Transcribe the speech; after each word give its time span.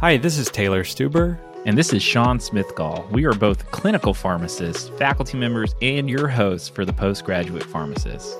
Hi, 0.00 0.18
this 0.18 0.36
is 0.36 0.50
Taylor 0.50 0.84
Stuber. 0.84 1.38
And 1.64 1.78
this 1.78 1.94
is 1.94 2.02
Sean 2.02 2.38
Smithgall. 2.38 3.10
We 3.10 3.24
are 3.24 3.32
both 3.32 3.70
clinical 3.70 4.12
pharmacists, 4.12 4.90
faculty 4.98 5.38
members, 5.38 5.74
and 5.80 6.10
your 6.10 6.28
hosts 6.28 6.68
for 6.68 6.84
the 6.84 6.92
Postgraduate 6.92 7.62
Pharmacist. 7.62 8.38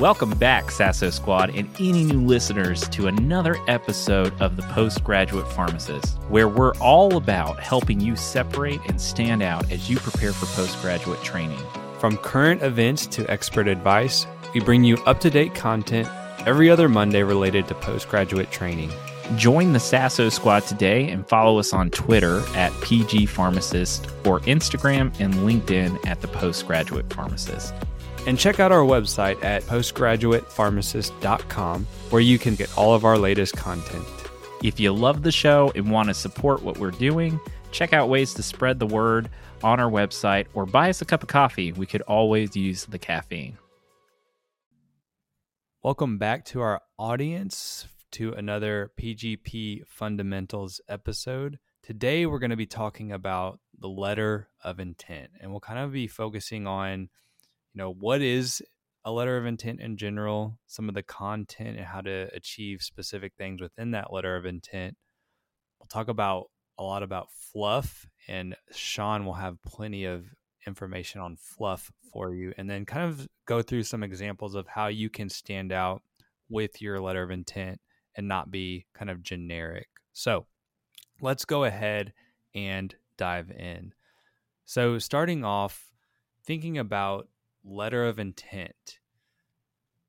Welcome 0.00 0.30
back, 0.30 0.72
Sasso 0.72 1.10
Squad, 1.10 1.54
and 1.54 1.70
any 1.78 2.02
new 2.02 2.22
listeners 2.22 2.88
to 2.88 3.06
another 3.06 3.56
episode 3.68 4.34
of 4.40 4.56
the 4.56 4.62
Postgraduate 4.62 5.46
Pharmacist, 5.52 6.18
where 6.28 6.48
we're 6.48 6.74
all 6.78 7.16
about 7.16 7.60
helping 7.60 8.00
you 8.00 8.16
separate 8.16 8.80
and 8.88 9.00
stand 9.00 9.44
out 9.44 9.70
as 9.70 9.88
you 9.88 9.96
prepare 9.98 10.32
for 10.32 10.46
postgraduate 10.60 11.22
training. 11.22 11.60
From 12.00 12.16
current 12.16 12.64
events 12.64 13.06
to 13.06 13.30
expert 13.30 13.68
advice, 13.68 14.26
we 14.54 14.60
bring 14.60 14.82
you 14.82 14.96
up 15.06 15.20
to 15.20 15.30
date 15.30 15.54
content 15.54 16.08
every 16.40 16.68
other 16.68 16.88
Monday 16.88 17.22
related 17.22 17.68
to 17.68 17.74
postgraduate 17.76 18.50
training. 18.50 18.90
Join 19.34 19.72
the 19.72 19.80
Sasso 19.80 20.28
Squad 20.28 20.66
today 20.66 21.10
and 21.10 21.26
follow 21.26 21.58
us 21.58 21.72
on 21.72 21.90
Twitter 21.90 22.44
at 22.54 22.72
PG 22.80 23.26
Pharmacist 23.26 24.06
or 24.24 24.38
Instagram 24.40 25.12
and 25.18 25.34
LinkedIn 25.34 26.06
at 26.06 26.20
the 26.20 26.28
Postgraduate 26.28 27.12
Pharmacist. 27.12 27.74
And 28.28 28.38
check 28.38 28.60
out 28.60 28.70
our 28.70 28.84
website 28.84 29.42
at 29.42 29.64
postgraduatepharmacist.com 29.64 31.86
where 32.10 32.22
you 32.22 32.38
can 32.38 32.54
get 32.54 32.78
all 32.78 32.94
of 32.94 33.04
our 33.04 33.18
latest 33.18 33.56
content. 33.56 34.06
If 34.62 34.78
you 34.78 34.92
love 34.92 35.24
the 35.24 35.32
show 35.32 35.72
and 35.74 35.90
want 35.90 36.08
to 36.08 36.14
support 36.14 36.62
what 36.62 36.78
we're 36.78 36.92
doing, 36.92 37.40
check 37.72 37.92
out 37.92 38.08
ways 38.08 38.32
to 38.34 38.44
spread 38.44 38.78
the 38.78 38.86
word 38.86 39.28
on 39.64 39.80
our 39.80 39.90
website 39.90 40.46
or 40.54 40.66
buy 40.66 40.88
us 40.88 41.02
a 41.02 41.04
cup 41.04 41.24
of 41.24 41.28
coffee. 41.28 41.72
We 41.72 41.86
could 41.86 42.02
always 42.02 42.54
use 42.54 42.84
the 42.84 43.00
caffeine. 43.00 43.58
Welcome 45.82 46.18
back 46.18 46.44
to 46.46 46.60
our 46.60 46.80
audience 46.96 47.88
to 48.12 48.32
another 48.32 48.92
PGP 48.98 49.86
Fundamentals 49.86 50.80
episode. 50.88 51.58
Today, 51.82 52.26
we're 52.26 52.38
going 52.38 52.50
to 52.50 52.56
be 52.56 52.66
talking 52.66 53.12
about 53.12 53.60
the 53.78 53.88
letter 53.88 54.48
of 54.62 54.80
intent, 54.80 55.30
and 55.40 55.50
we'll 55.50 55.60
kind 55.60 55.78
of 55.78 55.92
be 55.92 56.06
focusing 56.06 56.66
on, 56.66 57.00
you 57.00 57.78
know, 57.78 57.92
what 57.92 58.22
is 58.22 58.62
a 59.04 59.12
letter 59.12 59.36
of 59.36 59.46
intent 59.46 59.80
in 59.80 59.96
general, 59.96 60.58
some 60.66 60.88
of 60.88 60.94
the 60.94 61.02
content, 61.02 61.76
and 61.76 61.86
how 61.86 62.00
to 62.00 62.28
achieve 62.34 62.82
specific 62.82 63.34
things 63.36 63.60
within 63.60 63.92
that 63.92 64.12
letter 64.12 64.36
of 64.36 64.46
intent. 64.46 64.96
We'll 65.78 65.88
talk 65.88 66.08
about 66.08 66.50
a 66.78 66.82
lot 66.82 67.02
about 67.02 67.30
fluff, 67.30 68.06
and 68.28 68.56
Sean 68.72 69.24
will 69.24 69.34
have 69.34 69.62
plenty 69.62 70.04
of 70.04 70.24
information 70.66 71.20
on 71.20 71.36
fluff 71.36 71.92
for 72.12 72.34
you, 72.34 72.52
and 72.56 72.68
then 72.68 72.84
kind 72.84 73.08
of 73.08 73.28
go 73.46 73.62
through 73.62 73.84
some 73.84 74.02
examples 74.02 74.54
of 74.54 74.66
how 74.66 74.88
you 74.88 75.08
can 75.08 75.28
stand 75.28 75.72
out 75.72 76.02
with 76.48 76.80
your 76.80 77.00
letter 77.00 77.22
of 77.22 77.30
intent 77.30 77.80
and 78.16 78.28
not 78.28 78.50
be 78.50 78.86
kind 78.94 79.10
of 79.10 79.22
generic. 79.22 79.88
So 80.12 80.46
let's 81.20 81.44
go 81.44 81.64
ahead 81.64 82.12
and 82.54 82.94
dive 83.16 83.50
in. 83.50 83.92
So, 84.64 84.98
starting 84.98 85.44
off, 85.44 85.92
thinking 86.44 86.78
about 86.78 87.28
letter 87.64 88.04
of 88.04 88.18
intent 88.18 88.98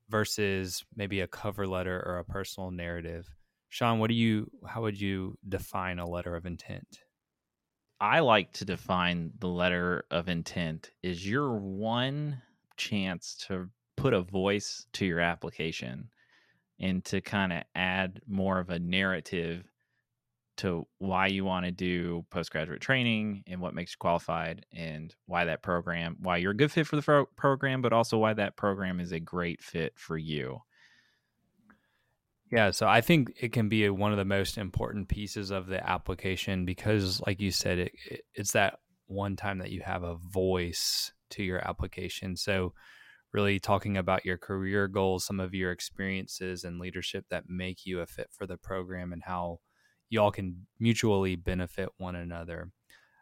versus 0.09 0.83
maybe 0.95 1.21
a 1.21 1.27
cover 1.27 1.67
letter 1.67 2.01
or 2.05 2.17
a 2.17 2.23
personal 2.23 2.71
narrative. 2.71 3.27
Sean, 3.69 3.99
what 3.99 4.07
do 4.07 4.15
you 4.15 4.49
how 4.65 4.81
would 4.81 4.99
you 4.99 5.37
define 5.47 5.99
a 5.99 6.09
letter 6.09 6.35
of 6.35 6.45
intent? 6.45 7.01
I 7.99 8.19
like 8.19 8.53
to 8.53 8.65
define 8.65 9.31
the 9.39 9.47
letter 9.47 10.05
of 10.11 10.29
intent 10.29 10.91
is 11.01 11.27
your 11.27 11.57
one 11.57 12.41
chance 12.77 13.35
to 13.47 13.69
put 13.95 14.13
a 14.13 14.21
voice 14.21 14.85
to 14.93 15.05
your 15.05 15.19
application 15.19 16.09
and 16.79 17.03
to 17.05 17.21
kind 17.21 17.53
of 17.53 17.63
add 17.75 18.21
more 18.27 18.59
of 18.59 18.69
a 18.69 18.79
narrative 18.79 19.63
to 20.57 20.87
why 20.97 21.27
you 21.27 21.45
want 21.45 21.65
to 21.65 21.71
do 21.71 22.25
postgraduate 22.31 22.81
training 22.81 23.43
and 23.45 23.61
what 23.61 23.75
makes 23.75 23.91
you 23.91 23.97
qualified 23.99 24.65
and 24.73 25.13
why 25.27 25.45
that 25.45 25.61
program 25.61 26.17
why 26.19 26.37
you're 26.37 26.51
a 26.51 26.57
good 26.57 26.71
fit 26.71 26.87
for 26.87 26.95
the 26.95 27.01
fro- 27.01 27.27
program 27.35 27.81
but 27.81 27.93
also 27.93 28.17
why 28.17 28.33
that 28.33 28.55
program 28.55 28.99
is 28.99 29.11
a 29.11 29.19
great 29.19 29.61
fit 29.61 29.93
for 29.95 30.17
you. 30.17 30.59
Yeah 32.51 32.71
so 32.71 32.87
i 32.87 33.01
think 33.01 33.33
it 33.39 33.51
can 33.51 33.69
be 33.69 33.85
a, 33.85 33.93
one 33.93 34.11
of 34.11 34.17
the 34.17 34.25
most 34.25 34.57
important 34.57 35.09
pieces 35.09 35.51
of 35.51 35.67
the 35.67 35.87
application 35.87 36.65
because 36.65 37.21
like 37.27 37.39
you 37.39 37.51
said 37.51 37.77
it, 37.77 37.91
it, 38.09 38.21
it's 38.33 38.53
that 38.53 38.79
one 39.07 39.35
time 39.35 39.59
that 39.59 39.71
you 39.71 39.81
have 39.81 40.03
a 40.03 40.15
voice 40.15 41.11
to 41.31 41.43
your 41.43 41.65
application. 41.67 42.35
So 42.35 42.73
really 43.33 43.59
talking 43.59 43.97
about 43.97 44.25
your 44.25 44.37
career 44.37 44.87
goals, 44.87 45.25
some 45.25 45.39
of 45.39 45.53
your 45.53 45.71
experiences 45.71 46.63
and 46.63 46.79
leadership 46.79 47.25
that 47.29 47.49
make 47.49 47.85
you 47.85 47.99
a 47.99 48.07
fit 48.07 48.29
for 48.31 48.47
the 48.47 48.57
program 48.57 49.11
and 49.11 49.23
how 49.23 49.59
y'all 50.09 50.31
can 50.31 50.65
mutually 50.79 51.35
benefit 51.35 51.89
one 51.97 52.15
another. 52.15 52.71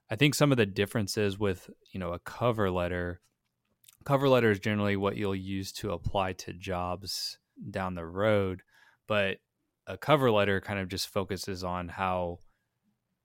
I 0.10 0.16
think 0.16 0.36
some 0.36 0.52
of 0.52 0.58
the 0.58 0.68
differences 0.68 1.40
with, 1.40 1.70
you 1.92 2.00
know, 2.00 2.14
a 2.14 2.20
cover 2.20 2.70
letter, 2.70 3.22
cover 4.04 4.30
letter 4.30 4.52
is 4.52 4.60
generally 4.60 4.96
what 4.96 5.18
you'll 5.18 5.36
use 5.36 5.72
to 5.74 5.92
apply 5.92 6.34
to 6.34 6.54
jobs 6.54 7.40
down 7.72 7.96
the 7.96 8.06
road, 8.06 8.62
but 9.08 9.38
a 9.88 9.98
cover 9.98 10.30
letter 10.30 10.62
kind 10.62 10.80
of 10.80 10.90
just 10.90 11.08
focuses 11.08 11.64
on 11.64 11.88
how 11.88 12.40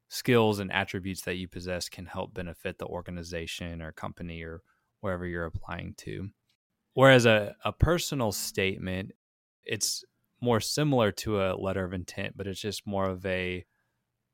skills 0.08 0.58
and 0.58 0.72
attributes 0.72 1.22
that 1.22 1.36
you 1.36 1.48
possess 1.48 1.88
can 1.88 2.06
help 2.06 2.34
benefit 2.34 2.78
the 2.78 2.86
organization 2.86 3.80
or 3.80 3.92
company 3.92 4.42
or 4.42 4.62
wherever 5.00 5.26
you're 5.26 5.44
applying 5.44 5.94
to. 5.98 6.28
Whereas 6.94 7.26
a, 7.26 7.54
a 7.64 7.72
personal 7.72 8.32
statement, 8.32 9.12
it's 9.64 10.04
more 10.40 10.60
similar 10.60 11.12
to 11.12 11.42
a 11.42 11.54
letter 11.54 11.84
of 11.84 11.92
intent, 11.92 12.36
but 12.36 12.46
it's 12.46 12.60
just 12.60 12.86
more 12.86 13.08
of 13.08 13.24
a 13.26 13.64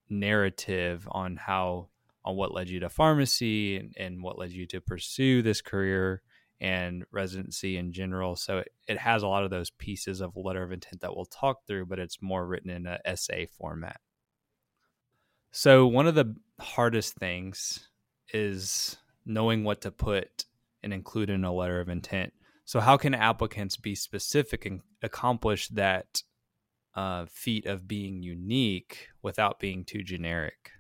narrative 0.09 1.06
on 1.11 1.37
how 1.37 1.89
on 2.25 2.37
what 2.37 2.53
led 2.53 2.69
you 2.69 2.81
to 2.81 2.89
pharmacy 2.89 3.77
and, 3.77 3.95
and 3.97 4.22
what 4.22 4.39
led 4.39 4.50
you 4.50 4.66
to 4.66 4.81
pursue 4.81 5.43
this 5.43 5.61
career 5.61 6.22
and 6.61 7.05
residency 7.12 7.77
in 7.77 7.93
general. 7.93 8.34
So 8.34 8.59
it, 8.59 8.72
it 8.89 8.99
has 8.99 9.22
a 9.22 9.28
lot 9.28 9.45
of 9.45 9.50
those 9.50 9.71
pieces 9.71 10.21
of 10.21 10.37
letter 10.37 10.62
of 10.62 10.72
intent 10.72 11.03
that 11.03 11.15
we'll 11.15 11.27
talk 11.27 11.66
through, 11.66 11.87
but 11.87 12.00
it's 12.00 12.21
more 12.21 12.45
written 12.45 12.71
in 12.71 12.87
an 12.87 12.99
essay 13.05 13.47
format. 13.47 14.00
So 15.53 15.87
one 15.87 16.06
of 16.06 16.16
the 16.16 16.34
hardest 16.59 17.15
things 17.15 17.89
is 18.33 18.97
knowing 19.25 19.62
what 19.62 19.83
to 19.83 19.91
put 19.93 20.47
and 20.83 20.93
include 20.93 21.31
in 21.31 21.45
a 21.45 21.53
letter 21.53 21.81
of 21.81 21.89
intent. 21.89 22.33
So, 22.66 22.81
how 22.81 22.97
can 22.97 23.15
applicants 23.15 23.77
be 23.77 23.94
specific 23.94 24.66
and 24.66 24.81
accomplish 25.00 25.69
that 25.69 26.22
uh, 26.97 27.27
feat 27.31 27.65
of 27.65 27.87
being 27.87 28.25
unique 28.25 29.09
without 29.22 29.60
being 29.60 29.84
too 29.84 30.03
generic? 30.03 30.72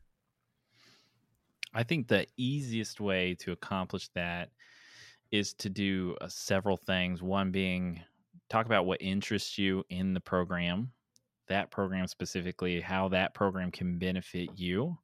I 1.72 1.84
think 1.84 2.08
the 2.08 2.26
easiest 2.36 3.00
way 3.00 3.36
to 3.36 3.52
accomplish 3.52 4.08
that 4.16 4.50
is 5.30 5.52
to 5.54 5.68
do 5.68 6.16
uh, 6.20 6.26
several 6.26 6.76
things. 6.76 7.22
One 7.22 7.52
being 7.52 8.02
talk 8.48 8.66
about 8.66 8.86
what 8.86 9.00
interests 9.00 9.56
you 9.56 9.84
in 9.88 10.12
the 10.12 10.20
program, 10.20 10.90
that 11.46 11.70
program 11.70 12.08
specifically, 12.08 12.80
how 12.80 13.10
that 13.10 13.32
program 13.32 13.70
can 13.70 14.00
benefit 14.00 14.48
you. 14.56 14.98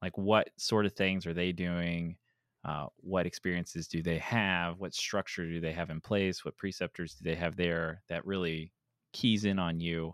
Like, 0.00 0.16
what 0.16 0.50
sort 0.56 0.86
of 0.86 0.92
things 0.92 1.26
are 1.26 1.34
they 1.34 1.50
doing? 1.50 2.16
Uh, 2.66 2.86
what 2.96 3.26
experiences 3.26 3.86
do 3.86 4.02
they 4.02 4.18
have 4.18 4.80
what 4.80 4.92
structure 4.92 5.46
do 5.46 5.60
they 5.60 5.72
have 5.72 5.88
in 5.88 6.00
place 6.00 6.44
what 6.44 6.56
preceptors 6.56 7.14
do 7.14 7.22
they 7.22 7.36
have 7.36 7.54
there 7.54 8.02
that 8.08 8.26
really 8.26 8.72
keys 9.12 9.44
in 9.44 9.56
on 9.56 9.78
you 9.78 10.12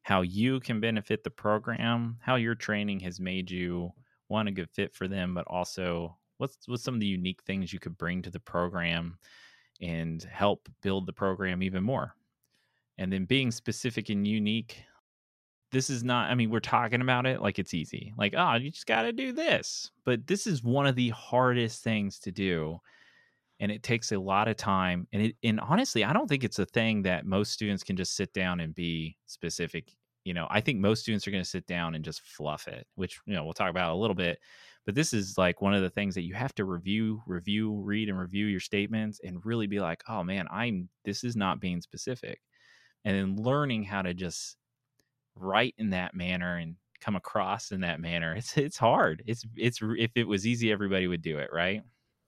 how 0.00 0.22
you 0.22 0.58
can 0.60 0.80
benefit 0.80 1.22
the 1.22 1.30
program 1.30 2.16
how 2.20 2.36
your 2.36 2.54
training 2.54 2.98
has 2.98 3.20
made 3.20 3.50
you 3.50 3.90
one 4.28 4.48
a 4.48 4.50
good 4.50 4.70
fit 4.70 4.94
for 4.94 5.06
them 5.06 5.34
but 5.34 5.46
also 5.48 6.16
what's 6.42 6.66
what's 6.66 6.82
some 6.82 6.94
of 6.94 7.00
the 7.00 7.06
unique 7.06 7.40
things 7.44 7.72
you 7.72 7.78
could 7.78 7.96
bring 7.96 8.20
to 8.20 8.30
the 8.30 8.40
program 8.40 9.16
and 9.80 10.22
help 10.24 10.68
build 10.82 11.06
the 11.06 11.12
program 11.12 11.62
even 11.62 11.84
more? 11.84 12.14
And 12.98 13.12
then 13.12 13.24
being 13.24 13.50
specific 13.50 14.10
and 14.10 14.26
unique 14.26 14.82
this 15.72 15.90
is 15.90 16.04
not 16.04 16.30
i 16.30 16.34
mean 16.34 16.50
we're 16.50 16.60
talking 16.60 17.00
about 17.00 17.26
it 17.26 17.40
like 17.40 17.58
it's 17.58 17.74
easy. 17.74 18.12
Like 18.16 18.34
oh 18.36 18.54
you 18.54 18.70
just 18.70 18.86
got 18.86 19.02
to 19.02 19.12
do 19.12 19.32
this. 19.32 19.90
But 20.04 20.26
this 20.26 20.46
is 20.46 20.62
one 20.62 20.86
of 20.86 20.96
the 20.96 21.10
hardest 21.10 21.82
things 21.82 22.18
to 22.20 22.32
do 22.32 22.80
and 23.60 23.70
it 23.70 23.82
takes 23.82 24.10
a 24.12 24.18
lot 24.18 24.48
of 24.48 24.56
time 24.56 25.06
and 25.12 25.22
it 25.22 25.36
and 25.42 25.60
honestly 25.60 26.04
i 26.04 26.12
don't 26.12 26.28
think 26.28 26.42
it's 26.42 26.58
a 26.58 26.66
thing 26.66 27.02
that 27.02 27.26
most 27.26 27.52
students 27.52 27.82
can 27.84 27.96
just 27.96 28.16
sit 28.16 28.32
down 28.32 28.60
and 28.60 28.74
be 28.74 29.16
specific 29.26 29.92
you 30.24 30.34
know 30.34 30.46
i 30.50 30.60
think 30.60 30.80
most 30.80 31.02
students 31.02 31.26
are 31.26 31.30
going 31.30 31.42
to 31.42 31.48
sit 31.48 31.66
down 31.66 31.94
and 31.94 32.04
just 32.04 32.22
fluff 32.22 32.66
it 32.66 32.86
which 32.96 33.20
you 33.26 33.34
know 33.34 33.44
we'll 33.44 33.52
talk 33.52 33.70
about 33.70 33.92
a 33.92 33.96
little 33.96 34.16
bit 34.16 34.38
but 34.84 34.96
this 34.96 35.12
is 35.12 35.38
like 35.38 35.62
one 35.62 35.74
of 35.74 35.82
the 35.82 35.90
things 35.90 36.14
that 36.14 36.22
you 36.22 36.34
have 36.34 36.54
to 36.54 36.64
review 36.64 37.22
review 37.26 37.80
read 37.82 38.08
and 38.08 38.18
review 38.18 38.46
your 38.46 38.60
statements 38.60 39.20
and 39.22 39.46
really 39.46 39.68
be 39.68 39.78
like 39.78 40.02
oh 40.08 40.24
man 40.24 40.46
i'm 40.50 40.88
this 41.04 41.24
is 41.24 41.36
not 41.36 41.60
being 41.60 41.80
specific. 41.80 42.40
And 43.04 43.16
then 43.16 43.44
learning 43.44 43.82
how 43.82 44.02
to 44.02 44.14
just 44.14 44.56
write 45.34 45.74
in 45.78 45.90
that 45.90 46.14
manner 46.14 46.56
and 46.56 46.76
come 47.00 47.16
across 47.16 47.72
in 47.72 47.80
that 47.80 48.00
manner 48.00 48.34
it's 48.34 48.56
it's 48.56 48.76
hard 48.76 49.22
it's 49.26 49.44
it's 49.56 49.78
if 49.82 50.12
it 50.14 50.26
was 50.26 50.46
easy 50.46 50.70
everybody 50.70 51.06
would 51.06 51.22
do 51.22 51.38
it 51.38 51.50
right 51.52 51.82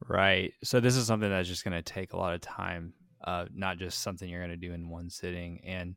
right 0.09 0.53
so 0.63 0.81
this 0.81 0.97
is 0.97 1.07
something 1.07 1.31
that's 1.31 1.49
just 1.49 1.65
going 1.65 1.73
to 1.73 1.83
take 1.83 2.13
a 2.13 2.17
lot 2.17 2.35
of 2.35 2.41
time 2.41 2.93
uh, 3.25 3.47
not 3.55 3.79
just 3.79 4.03
something 4.03 4.29
you're 4.29 4.41
going 4.41 4.51
to 4.51 4.57
do 4.57 4.75
in 4.75 4.91
one 4.91 5.09
sitting 5.09 5.61
and 5.65 5.95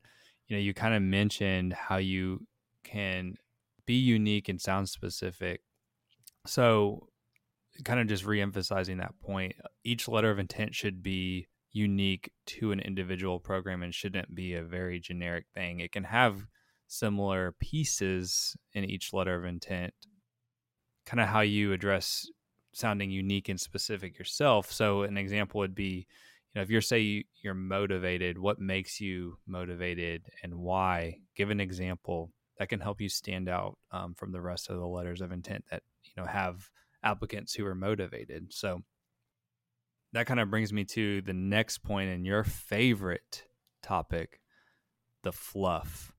you 0.48 0.56
know 0.56 0.62
you 0.62 0.74
kind 0.74 0.94
of 0.94 1.02
mentioned 1.02 1.74
how 1.74 1.98
you 1.98 2.46
can 2.84 3.36
be 3.88 3.96
unique 3.96 4.50
and 4.50 4.62
sound 4.62 4.90
specific. 4.90 5.62
So, 6.46 7.08
kind 7.84 8.00
of 8.00 8.08
just 8.08 8.26
re-emphasizing 8.26 8.98
that 8.98 9.20
point, 9.20 9.56
each 9.84 10.08
letter 10.08 10.30
of 10.30 10.40
intent 10.40 10.76
should 10.76 11.02
be 11.02 11.48
unique 11.72 12.32
to 12.46 12.72
an 12.72 12.80
individual 12.80 13.40
program 13.40 13.84
and 13.84 13.94
shouldn't 13.94 14.34
be 14.34 14.54
a 14.54 14.64
very 14.64 15.00
generic 15.00 15.46
thing. 15.54 15.80
It 15.80 15.92
can 15.92 16.04
have 16.04 16.46
similar 16.88 17.54
pieces 17.60 18.56
in 18.74 18.86
each 18.86 19.14
letter 19.14 19.36
of 19.36 19.46
intent, 19.46 19.94
kind 21.06 21.20
of 21.20 21.28
how 21.28 21.42
you 21.42 21.74
address 21.74 22.30
sounding 22.74 23.12
unique 23.12 23.50
and 23.50 23.60
specific 23.60 24.18
yourself. 24.18 24.72
So, 24.72 25.04
an 25.04 25.18
example 25.18 25.60
would 25.60 25.76
be, 25.76 26.08
you 26.54 26.56
know, 26.56 26.62
if 26.62 26.70
you're 26.70 26.82
say 26.82 27.26
you're 27.42 27.54
motivated, 27.54 28.38
what 28.38 28.60
makes 28.60 29.00
you 29.00 29.38
motivated 29.48 30.24
and 30.44 30.56
why? 30.56 31.20
Give 31.36 31.50
an 31.50 31.60
example 31.60 32.32
that 32.58 32.70
can 32.70 32.80
help 32.80 33.02
you 33.02 33.10
stand 33.10 33.50
out 33.50 33.78
um, 33.92 34.14
from 34.16 34.32
the 34.32 34.42
rest 34.42 34.70
of 34.70 34.78
the 34.78 34.88
letters 34.88 35.22
of 35.22 35.32
intent 35.32 35.66
that 35.72 35.84
you 36.04 36.12
know 36.18 36.28
have 36.28 36.70
applicants 37.04 37.54
who 37.54 37.66
are 37.66 37.76
motivated. 37.76 38.54
So 38.54 38.82
that 40.14 40.26
kind 40.26 40.40
of 40.40 40.50
brings 40.50 40.74
me 40.74 40.84
to 40.86 41.22
the 41.22 41.34
next 41.34 41.80
point 41.80 42.10
in 42.10 42.26
your 42.26 42.44
favorite 42.44 43.46
topic, 43.82 44.40
the 45.24 45.32
fluff. 45.32 46.14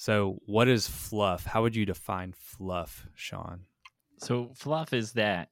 So, 0.00 0.38
what 0.46 0.66
is 0.66 0.88
fluff? 0.88 1.44
How 1.44 1.60
would 1.60 1.76
you 1.76 1.84
define 1.84 2.32
fluff, 2.32 3.06
Sean? 3.14 3.66
So, 4.16 4.50
fluff 4.54 4.94
is 4.94 5.12
that 5.12 5.50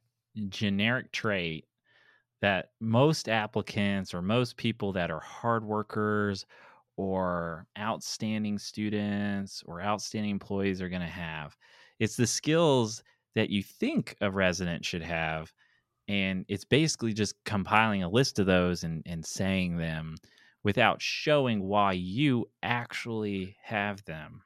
generic 0.48 1.12
trait 1.12 1.66
that 2.40 2.70
most 2.80 3.28
applicants 3.28 4.14
or 4.14 4.22
most 4.22 4.56
people 4.56 4.90
that 4.94 5.10
are 5.10 5.20
hard 5.20 5.66
workers 5.66 6.46
or 6.96 7.66
outstanding 7.78 8.58
students 8.58 9.62
or 9.66 9.82
outstanding 9.82 10.30
employees 10.30 10.80
are 10.80 10.88
going 10.88 11.02
to 11.02 11.06
have. 11.06 11.54
It's 11.98 12.16
the 12.16 12.26
skills 12.26 13.02
that 13.34 13.50
you 13.50 13.62
think 13.62 14.16
a 14.22 14.30
resident 14.30 14.82
should 14.82 15.02
have. 15.02 15.52
And 16.08 16.46
it's 16.48 16.64
basically 16.64 17.12
just 17.12 17.34
compiling 17.44 18.02
a 18.02 18.08
list 18.08 18.38
of 18.38 18.46
those 18.46 18.82
and, 18.82 19.02
and 19.04 19.22
saying 19.26 19.76
them 19.76 20.16
without 20.62 21.00
showing 21.00 21.62
why 21.62 21.92
you 21.92 22.48
actually 22.62 23.56
have 23.62 24.04
them. 24.04 24.42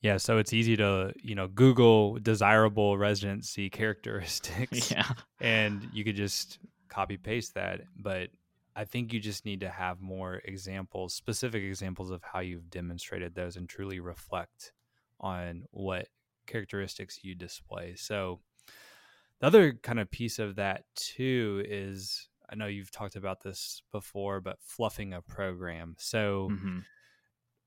Yeah, 0.00 0.16
so 0.16 0.38
it's 0.38 0.52
easy 0.52 0.76
to, 0.76 1.12
you 1.22 1.36
know, 1.36 1.46
Google 1.46 2.18
desirable 2.18 2.98
residency 2.98 3.70
characteristics. 3.70 4.90
Yeah. 4.90 5.06
And 5.40 5.88
you 5.92 6.04
could 6.04 6.14
just 6.14 6.60
copy 6.88 7.16
paste 7.16 7.54
that. 7.54 7.80
But 7.96 8.30
I 8.76 8.84
think 8.84 9.12
you 9.12 9.18
just 9.20 9.44
need 9.44 9.60
to 9.60 9.68
have 9.68 10.00
more 10.00 10.40
examples, 10.44 11.14
specific 11.14 11.62
examples 11.62 12.10
of 12.10 12.22
how 12.22 12.40
you've 12.40 12.70
demonstrated 12.70 13.34
those 13.34 13.56
and 13.56 13.68
truly 13.68 13.98
reflect 13.98 14.72
on 15.20 15.64
what 15.70 16.08
characteristics 16.46 17.20
you 17.22 17.34
display. 17.34 17.94
So, 17.96 18.40
the 19.40 19.46
other 19.48 19.72
kind 19.72 19.98
of 19.98 20.10
piece 20.10 20.38
of 20.38 20.56
that 20.56 20.84
too 20.94 21.64
is 21.66 22.28
I 22.52 22.54
know 22.54 22.66
you've 22.66 22.90
talked 22.90 23.16
about 23.16 23.42
this 23.42 23.82
before, 23.90 24.40
but 24.40 24.58
fluffing 24.60 25.14
a 25.14 25.22
program. 25.22 25.96
So, 25.98 26.50
mm-hmm 26.52 26.80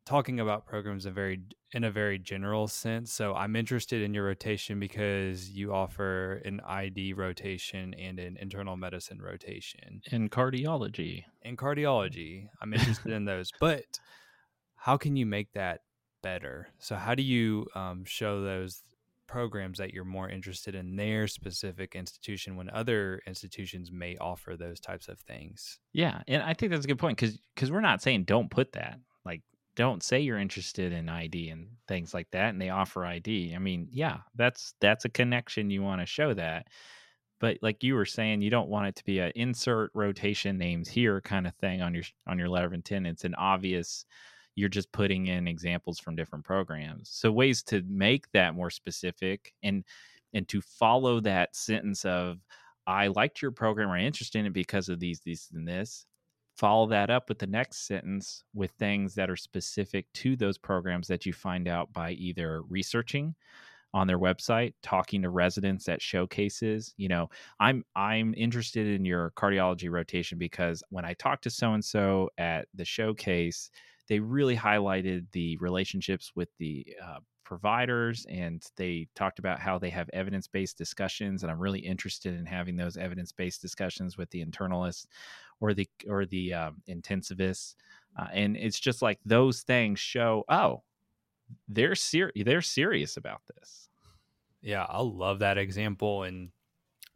talking 0.05 0.39
about 0.39 0.65
programs 0.65 1.05
in 1.05 1.13
very 1.13 1.41
in 1.71 1.83
a 1.83 1.91
very 1.91 2.19
general 2.19 2.67
sense. 2.67 3.11
So 3.11 3.33
I'm 3.33 3.55
interested 3.55 4.01
in 4.01 4.13
your 4.13 4.25
rotation 4.25 4.79
because 4.79 5.49
you 5.49 5.73
offer 5.73 6.41
an 6.45 6.61
ID 6.65 7.13
rotation 7.13 7.93
and 7.95 8.19
an 8.19 8.37
internal 8.39 8.77
medicine 8.77 9.21
rotation. 9.21 10.01
In 10.11 10.29
cardiology. 10.29 11.25
In 11.41 11.57
cardiology. 11.57 12.47
I'm 12.61 12.73
interested 12.73 13.11
in 13.11 13.25
those. 13.25 13.51
But 13.59 13.99
how 14.75 14.97
can 14.97 15.15
you 15.15 15.25
make 15.25 15.51
that 15.53 15.81
better? 16.21 16.67
So 16.77 16.95
how 16.95 17.15
do 17.15 17.23
you 17.23 17.65
um, 17.73 18.05
show 18.05 18.43
those 18.43 18.83
programs 19.35 19.79
that 19.79 19.93
you're 19.93 20.05
more 20.05 20.29
interested 20.29 20.75
in 20.75 20.95
their 20.95 21.27
specific 21.27 21.93
institution 21.93 22.55
when 22.55 22.69
other 22.69 23.21
institutions 23.27 23.91
may 23.91 24.15
offer 24.15 24.55
those 24.55 24.79
types 24.79 25.09
of 25.09 25.19
things? 25.19 25.77
Yeah, 25.91 26.21
and 26.25 26.41
I 26.41 26.53
think 26.53 26.71
that's 26.71 26.85
a 26.85 26.87
good 26.87 26.99
point 26.99 27.17
because 27.17 27.37
because 27.53 27.69
we're 27.69 27.81
not 27.81 28.01
saying 28.01 28.23
don't 28.23 28.49
put 28.49 28.71
that 28.71 28.97
like 29.25 29.41
don't 29.75 30.01
say 30.01 30.21
you're 30.21 30.39
interested 30.39 30.93
in 30.93 31.09
ID 31.09 31.49
and 31.49 31.67
things 31.85 32.13
like 32.13 32.27
that 32.31 32.51
and 32.51 32.61
they 32.61 32.69
offer 32.69 33.05
ID. 33.05 33.53
I 33.53 33.59
mean, 33.59 33.89
yeah, 33.91 34.19
that's 34.35 34.73
that's 34.79 35.03
a 35.03 35.09
connection 35.09 35.69
you 35.69 35.83
want 35.83 35.99
to 35.99 36.05
show 36.05 36.33
that. 36.33 36.67
But 37.41 37.57
like 37.61 37.83
you 37.83 37.95
were 37.95 38.05
saying, 38.05 38.41
you 38.41 38.49
don't 38.49 38.69
want 38.69 38.87
it 38.87 38.95
to 38.95 39.03
be 39.03 39.19
a 39.19 39.33
insert 39.35 39.91
rotation 39.93 40.57
names 40.57 40.87
here 40.87 41.19
kind 41.19 41.45
of 41.45 41.53
thing 41.55 41.81
on 41.81 41.93
your 41.93 42.05
on 42.25 42.39
your 42.39 42.47
letter 42.47 42.67
of 42.67 42.73
intent. 42.73 43.05
It's 43.05 43.25
an 43.25 43.35
obvious 43.35 44.05
you're 44.55 44.69
just 44.69 44.91
putting 44.91 45.27
in 45.27 45.47
examples 45.47 45.99
from 45.99 46.15
different 46.15 46.45
programs. 46.45 47.09
So 47.09 47.31
ways 47.31 47.61
to 47.63 47.83
make 47.87 48.31
that 48.31 48.55
more 48.55 48.69
specific 48.69 49.53
and 49.63 49.83
and 50.33 50.47
to 50.49 50.61
follow 50.61 51.19
that 51.21 51.55
sentence 51.55 52.03
of 52.03 52.39
I 52.87 53.07
liked 53.07 53.41
your 53.41 53.51
program 53.51 53.89
or 53.89 53.97
interested 53.97 54.39
in 54.39 54.45
it 54.45 54.53
because 54.53 54.89
of 54.89 54.99
these, 54.99 55.21
these, 55.21 55.49
and 55.53 55.67
this 55.67 56.05
follow 56.55 56.87
that 56.87 57.09
up 57.09 57.27
with 57.27 57.39
the 57.39 57.47
next 57.47 57.85
sentence 57.87 58.43
with 58.53 58.71
things 58.71 59.13
that 59.15 59.29
are 59.29 59.35
specific 59.35 60.05
to 60.13 60.35
those 60.35 60.57
programs 60.57 61.07
that 61.07 61.25
you 61.25 61.33
find 61.33 61.67
out 61.67 61.91
by 61.91 62.11
either 62.11 62.61
researching 62.69 63.35
on 63.93 64.07
their 64.07 64.19
website 64.19 64.73
talking 64.81 65.21
to 65.21 65.29
residents 65.29 65.87
at 65.87 66.01
showcases 66.01 66.93
you 66.97 67.07
know 67.07 67.29
i'm 67.59 67.83
i'm 67.95 68.33
interested 68.35 68.87
in 68.87 69.05
your 69.05 69.31
cardiology 69.37 69.89
rotation 69.89 70.37
because 70.37 70.83
when 70.89 71.05
i 71.05 71.13
talked 71.13 71.43
to 71.43 71.49
so 71.49 71.73
and 71.73 71.83
so 71.83 72.29
at 72.37 72.67
the 72.73 72.85
showcase 72.85 73.69
they 74.07 74.19
really 74.19 74.55
highlighted 74.55 75.25
the 75.31 75.57
relationships 75.57 76.31
with 76.35 76.49
the 76.57 76.85
uh, 77.03 77.19
providers 77.45 78.25
and 78.27 78.63
they 78.75 79.07
talked 79.15 79.39
about 79.39 79.59
how 79.59 79.77
they 79.77 79.89
have 79.89 80.09
evidence-based 80.13 80.77
discussions 80.77 81.43
and 81.43 81.51
i'm 81.51 81.59
really 81.59 81.79
interested 81.79 82.33
in 82.33 82.45
having 82.45 82.75
those 82.75 82.97
evidence-based 82.97 83.61
discussions 83.61 84.17
with 84.17 84.29
the 84.31 84.43
internalists 84.43 85.05
or 85.61 85.73
the 85.73 85.87
or 86.09 86.25
the 86.25 86.53
um, 86.53 86.81
intensivists 86.89 87.75
uh, 88.19 88.27
and 88.33 88.57
it's 88.57 88.79
just 88.79 89.01
like 89.01 89.19
those 89.25 89.61
things 89.61 89.99
show 89.99 90.43
oh 90.49 90.81
they're 91.67 91.93
ser- 91.93 92.31
they're 92.35 92.61
serious 92.61 93.17
about 93.17 93.41
this. 93.55 93.87
Yeah 94.61 94.85
i 94.89 94.99
love 94.99 95.39
that 95.39 95.59
example 95.59 96.23
and 96.23 96.49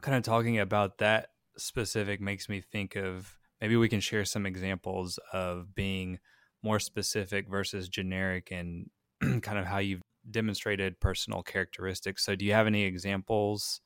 kind 0.02 0.16
of 0.16 0.24
talking 0.24 0.60
about 0.60 1.00
that 1.00 1.30
specific 1.58 2.22
makes 2.22 2.48
me 2.48 2.62
think 2.62 2.96
of 2.96 3.36
maybe 3.60 3.76
we 3.76 3.90
can 3.90 4.00
share 4.00 4.26
some 4.26 4.46
examples 4.46 5.20
of 5.34 5.74
being 5.74 6.20
more 6.64 6.80
specific 6.80 7.48
versus 7.50 7.90
generic 7.90 8.50
and 8.52 8.90
kind 9.42 9.58
of 9.58 9.66
how 9.66 9.78
you've 9.78 10.02
demonstrated 10.30 11.00
personal 11.00 11.42
characteristics. 11.42 12.24
So, 12.26 12.36
do 12.36 12.46
you 12.46 12.54
have 12.54 12.68
any 12.68 12.84
examples, 12.84 13.82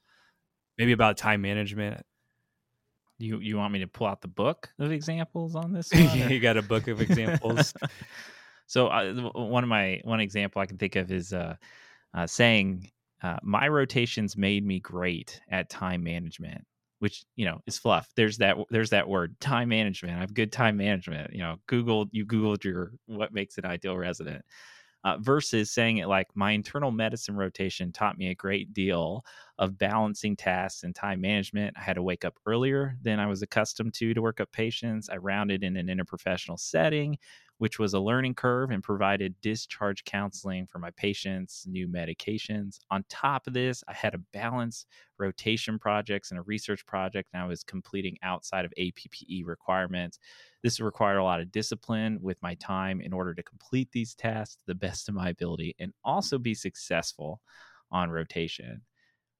maybe 0.78 0.92
about 0.92 1.18
time 1.18 1.42
management? 1.42 2.06
You 3.20 3.40
you 3.40 3.58
want 3.58 3.74
me 3.74 3.80
to 3.80 3.88
pull 3.88 4.08
out 4.08 4.22
the 4.22 4.28
book 4.28 4.70
of 4.80 4.92
examples 4.92 5.56
on 5.56 5.74
this? 5.74 5.94
you 6.30 6.40
got 6.40 6.58
a 6.58 6.62
book 6.62 6.88
of 6.88 7.00
examples. 7.02 7.74
so, 8.66 8.88
uh, 8.88 9.14
one 9.34 9.64
of 9.64 9.70
my 9.70 10.02
one 10.04 10.20
example 10.20 10.62
I 10.62 10.66
can 10.66 10.78
think 10.78 10.96
of 10.96 11.12
is 11.12 11.32
uh, 11.32 11.56
uh, 12.14 12.28
saying, 12.28 12.90
uh, 13.22 13.38
"My 13.44 13.68
rotations 13.68 14.36
made 14.36 14.66
me 14.66 14.80
great 14.80 15.40
at 15.50 15.70
time 15.70 16.04
management." 16.04 16.66
Which 17.04 17.26
you 17.36 17.44
know 17.44 17.60
is 17.68 17.78
fluff. 17.78 18.08
There's 18.16 18.38
that. 18.38 18.56
There's 18.70 18.92
that 18.92 19.10
word, 19.10 19.38
time 19.42 19.68
management. 19.68 20.16
I 20.16 20.22
have 20.22 20.34
good 20.34 20.54
time 20.54 20.78
management. 20.78 21.34
You 21.34 21.40
know, 21.40 21.58
Google. 21.68 22.08
You 22.12 22.26
Googled 22.26 22.64
your 22.64 22.94
what 23.08 23.34
makes 23.34 23.58
an 23.58 23.66
ideal 23.66 23.98
resident 23.98 24.46
uh, 25.04 25.18
versus 25.20 25.70
saying 25.70 25.98
it 25.98 26.08
like 26.08 26.28
my 26.34 26.52
internal 26.52 26.92
medicine 26.92 27.36
rotation 27.36 27.92
taught 27.92 28.18
me 28.18 28.30
a 28.30 28.36
great 28.36 28.74
deal 28.74 29.26
of 29.60 29.78
balancing 29.78 30.36
tasks 30.36 30.84
and 30.84 30.96
time 30.96 31.22
management. 31.22 31.76
I 31.78 31.82
had 31.82 31.94
to 31.94 32.04
wake 32.04 32.26
up 32.26 32.40
earlier 32.46 32.98
than 33.02 33.20
I 33.20 33.28
was 33.28 33.42
accustomed 33.42 33.94
to 33.96 34.14
to 34.14 34.22
work 34.22 34.40
up 34.40 34.52
patients. 34.52 35.10
I 35.10 35.18
rounded 35.18 35.64
in 35.64 35.78
an 35.78 35.88
interprofessional 35.88 36.60
setting, 36.60 37.18
which 37.60 37.78
was 37.78 37.94
a 37.94 38.00
learning 38.00 38.34
curve 38.34 38.72
and 38.72 38.84
provided 38.84 39.40
discharge 39.42 40.04
counseling 40.06 40.66
for 40.68 40.80
my 40.80 40.90
patients, 40.92 41.66
new 41.68 41.88
medications. 41.88 42.80
On 42.90 43.06
top 43.10 43.46
of 43.46 43.54
this, 43.54 43.84
I 43.88 43.94
had 43.94 44.16
a 44.16 44.24
balance 44.34 44.86
rotation 45.20 45.78
projects 45.78 46.32
and 46.32 46.40
a 46.40 46.44
research 46.44 46.86
project, 46.86 47.30
and 47.32 47.42
I 47.42 47.46
was 47.46 47.64
completing 47.64 48.18
outside 48.24 48.66
of 48.66 48.74
APPE 48.78 49.44
requirements. 49.46 50.20
This 50.64 50.80
required 50.80 51.18
a 51.20 51.24
lot 51.24 51.42
of 51.42 51.52
discipline 51.52 52.20
with 52.22 52.42
my 52.42 52.56
time 52.56 53.00
in 53.02 53.14
order 53.14 53.34
to 53.36 53.44
complete 53.44 53.92
these 53.92 54.16
tasks 54.16 54.56
to 54.56 54.62
the 54.66 54.76
best 54.76 55.08
of 55.08 55.16
my 55.16 55.30
ability 55.30 55.76
and 55.80 55.94
also 56.04 56.40
be 56.40 56.56
successful 56.56 57.40
on 57.92 58.10
rotation. 58.10 58.82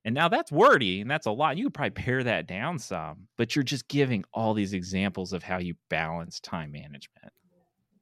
And 0.06 0.14
now 0.14 0.28
that's 0.28 0.52
wordy 0.52 1.02
and 1.02 1.10
that's 1.10 1.28
a 1.28 1.32
lot. 1.32 1.58
You 1.58 1.66
could 1.66 1.74
probably 1.74 1.92
pare 1.92 2.24
that 2.24 2.48
down 2.48 2.78
some, 2.78 3.28
but 3.38 3.56
you're 3.56 3.64
just 3.64 3.88
giving 3.88 4.26
all 4.34 4.54
these 4.54 4.74
examples 4.74 5.32
of 5.32 5.44
how 5.44 5.60
you 5.60 5.76
balance 5.90 6.40
time 6.40 6.72
management. 6.72 7.32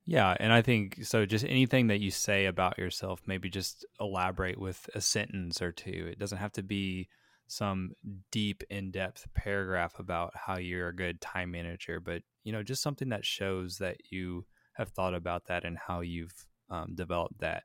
Yeah, 0.05 0.35
and 0.39 0.51
I 0.51 0.63
think 0.63 1.05
so. 1.05 1.25
Just 1.25 1.45
anything 1.45 1.87
that 1.87 1.99
you 1.99 2.09
say 2.09 2.47
about 2.47 2.79
yourself, 2.79 3.21
maybe 3.27 3.49
just 3.49 3.85
elaborate 3.99 4.59
with 4.59 4.89
a 4.95 5.01
sentence 5.01 5.61
or 5.61 5.71
two. 5.71 6.09
It 6.11 6.17
doesn't 6.17 6.39
have 6.39 6.51
to 6.53 6.63
be 6.63 7.07
some 7.47 7.91
deep, 8.31 8.63
in 8.69 8.91
depth 8.91 9.27
paragraph 9.35 9.99
about 9.99 10.31
how 10.35 10.57
you're 10.57 10.87
a 10.87 10.95
good 10.95 11.21
time 11.21 11.51
manager, 11.51 11.99
but 11.99 12.23
you 12.43 12.51
know, 12.51 12.63
just 12.63 12.81
something 12.81 13.09
that 13.09 13.25
shows 13.25 13.77
that 13.77 13.97
you 14.09 14.45
have 14.73 14.89
thought 14.89 15.13
about 15.13 15.45
that 15.47 15.65
and 15.65 15.77
how 15.77 15.99
you've 15.99 16.47
um, 16.69 16.95
developed 16.95 17.39
that. 17.39 17.63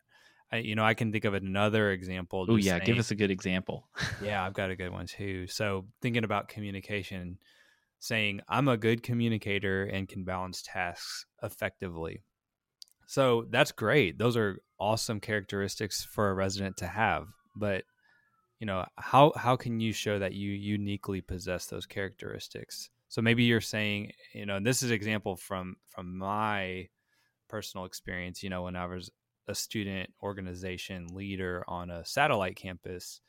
I, 0.53 0.59
you 0.59 0.75
know, 0.75 0.85
I 0.85 0.95
can 0.95 1.13
think 1.13 1.25
of 1.25 1.35
another 1.35 1.91
example. 1.91 2.47
Oh 2.49 2.57
yeah, 2.57 2.73
saying, 2.73 2.85
give 2.85 2.99
us 2.99 3.11
a 3.11 3.17
good 3.17 3.31
example. 3.31 3.89
yeah, 4.23 4.45
I've 4.45 4.55
got 4.55 4.71
a 4.71 4.77
good 4.77 4.93
one 4.93 5.07
too. 5.07 5.47
So 5.49 5.87
thinking 6.01 6.25
about 6.25 6.49
communication, 6.49 7.39
saying 7.99 8.41
I'm 8.49 8.69
a 8.69 8.77
good 8.77 9.03
communicator 9.03 9.85
and 9.85 10.09
can 10.09 10.25
balance 10.25 10.63
tasks 10.63 11.27
effectively. 11.43 12.23
So 13.07 13.47
that's 13.51 13.73
great. 13.73 14.19
Those 14.19 14.37
are 14.37 14.59
awesome 14.79 15.21
characteristics 15.21 16.05
for 16.05 16.31
a 16.31 16.35
resident 16.35 16.77
to 16.79 16.87
have. 16.87 17.27
But 17.57 17.85
you 18.61 18.67
know, 18.67 18.87
how 18.97 19.33
how 19.37 19.57
can 19.57 19.81
you 19.81 19.93
show 19.93 20.19
that 20.19 20.35
you 20.35 20.51
uniquely 20.51 21.21
possess 21.21 21.67
those 21.67 21.87
characteristics? 21.87 22.91
So 23.09 23.23
maybe 23.23 23.45
you're 23.45 23.61
saying, 23.61 24.13
you 24.33 24.47
know, 24.47 24.59
this 24.61 24.83
is 24.83 24.91
an 24.91 24.97
example 24.97 25.37
from 25.37 25.77
from 25.87 26.17
my 26.17 26.89
personal 27.49 27.85
experience, 27.85 28.43
you 28.43 28.51
know, 28.51 28.63
when 28.63 28.77
I 28.77 28.87
was 28.87 29.11
a 29.49 29.55
student 29.55 30.11
organization 30.23 31.09
leader 31.15 31.65
on 31.69 31.91
a 31.91 32.05
satellite 32.05 32.57
campus, 32.57 33.21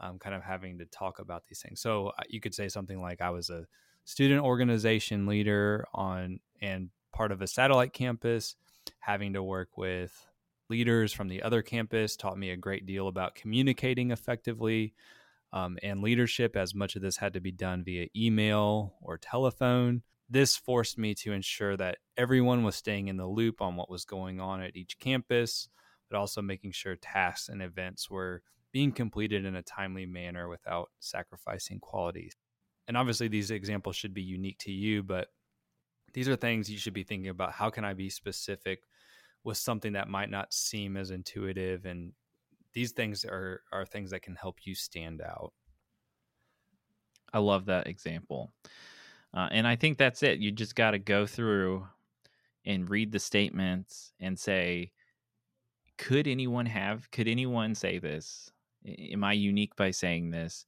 um, 0.00 0.18
kind 0.18 0.34
of 0.34 0.42
having 0.42 0.78
to 0.78 0.84
talk 0.86 1.18
about 1.18 1.46
these 1.46 1.60
things. 1.60 1.80
So 1.80 2.08
uh, 2.08 2.22
you 2.28 2.40
could 2.40 2.54
say 2.54 2.68
something 2.68 3.00
like 3.00 3.20
I 3.20 3.30
was 3.30 3.50
a 3.50 3.66
student 4.04 4.42
organization 4.42 5.26
leader 5.26 5.86
on 5.94 6.40
and 6.60 6.90
part 7.12 7.32
of 7.32 7.42
a 7.42 7.46
satellite 7.46 7.92
campus, 7.92 8.56
having 8.98 9.32
to 9.34 9.42
work 9.42 9.76
with 9.76 10.26
leaders 10.68 11.12
from 11.12 11.28
the 11.28 11.42
other 11.42 11.62
campus 11.62 12.16
taught 12.16 12.38
me 12.38 12.50
a 12.50 12.56
great 12.56 12.86
deal 12.86 13.08
about 13.08 13.34
communicating 13.34 14.10
effectively 14.10 14.94
um, 15.52 15.78
and 15.82 16.02
leadership, 16.02 16.56
as 16.56 16.74
much 16.74 16.96
of 16.96 17.02
this 17.02 17.18
had 17.18 17.34
to 17.34 17.40
be 17.40 17.52
done 17.52 17.84
via 17.84 18.08
email 18.16 18.94
or 19.00 19.16
telephone. 19.16 20.02
This 20.28 20.56
forced 20.56 20.98
me 20.98 21.14
to 21.16 21.32
ensure 21.32 21.76
that 21.76 21.98
everyone 22.16 22.64
was 22.64 22.76
staying 22.76 23.08
in 23.08 23.16
the 23.16 23.26
loop 23.26 23.60
on 23.60 23.76
what 23.76 23.90
was 23.90 24.04
going 24.04 24.40
on 24.40 24.62
at 24.62 24.76
each 24.76 24.98
campus, 24.98 25.68
but 26.10 26.18
also 26.18 26.40
making 26.40 26.72
sure 26.72 26.96
tasks 26.96 27.48
and 27.48 27.62
events 27.62 28.10
were 28.10 28.42
being 28.72 28.90
completed 28.90 29.44
in 29.44 29.54
a 29.54 29.62
timely 29.62 30.06
manner 30.06 30.48
without 30.48 30.90
sacrificing 30.98 31.78
quality. 31.78 32.32
And 32.88 32.96
obviously, 32.96 33.28
these 33.28 33.50
examples 33.50 33.96
should 33.96 34.14
be 34.14 34.22
unique 34.22 34.58
to 34.60 34.72
you, 34.72 35.02
but 35.02 35.28
these 36.12 36.28
are 36.28 36.36
things 36.36 36.70
you 36.70 36.78
should 36.78 36.94
be 36.94 37.04
thinking 37.04 37.28
about. 37.28 37.52
How 37.52 37.70
can 37.70 37.84
I 37.84 37.94
be 37.94 38.10
specific 38.10 38.80
with 39.44 39.58
something 39.58 39.92
that 39.92 40.08
might 40.08 40.30
not 40.30 40.52
seem 40.52 40.96
as 40.96 41.10
intuitive 41.10 41.84
and 41.84 42.12
these 42.72 42.92
things 42.92 43.24
are 43.24 43.62
are 43.70 43.84
things 43.84 44.10
that 44.10 44.22
can 44.22 44.34
help 44.34 44.58
you 44.64 44.74
stand 44.74 45.20
out 45.20 45.52
i 47.32 47.38
love 47.38 47.66
that 47.66 47.86
example 47.86 48.52
uh, 49.34 49.48
and 49.50 49.66
i 49.66 49.76
think 49.76 49.98
that's 49.98 50.22
it 50.22 50.38
you 50.38 50.50
just 50.50 50.74
got 50.74 50.92
to 50.92 50.98
go 50.98 51.26
through 51.26 51.86
and 52.66 52.88
read 52.88 53.12
the 53.12 53.18
statements 53.18 54.12
and 54.20 54.38
say 54.38 54.90
could 55.98 56.26
anyone 56.26 56.66
have 56.66 57.10
could 57.10 57.28
anyone 57.28 57.74
say 57.74 57.98
this? 57.98 58.50
Am 58.86 59.24
i 59.24 59.32
unique 59.32 59.76
by 59.76 59.90
saying 59.90 60.30
this? 60.30 60.66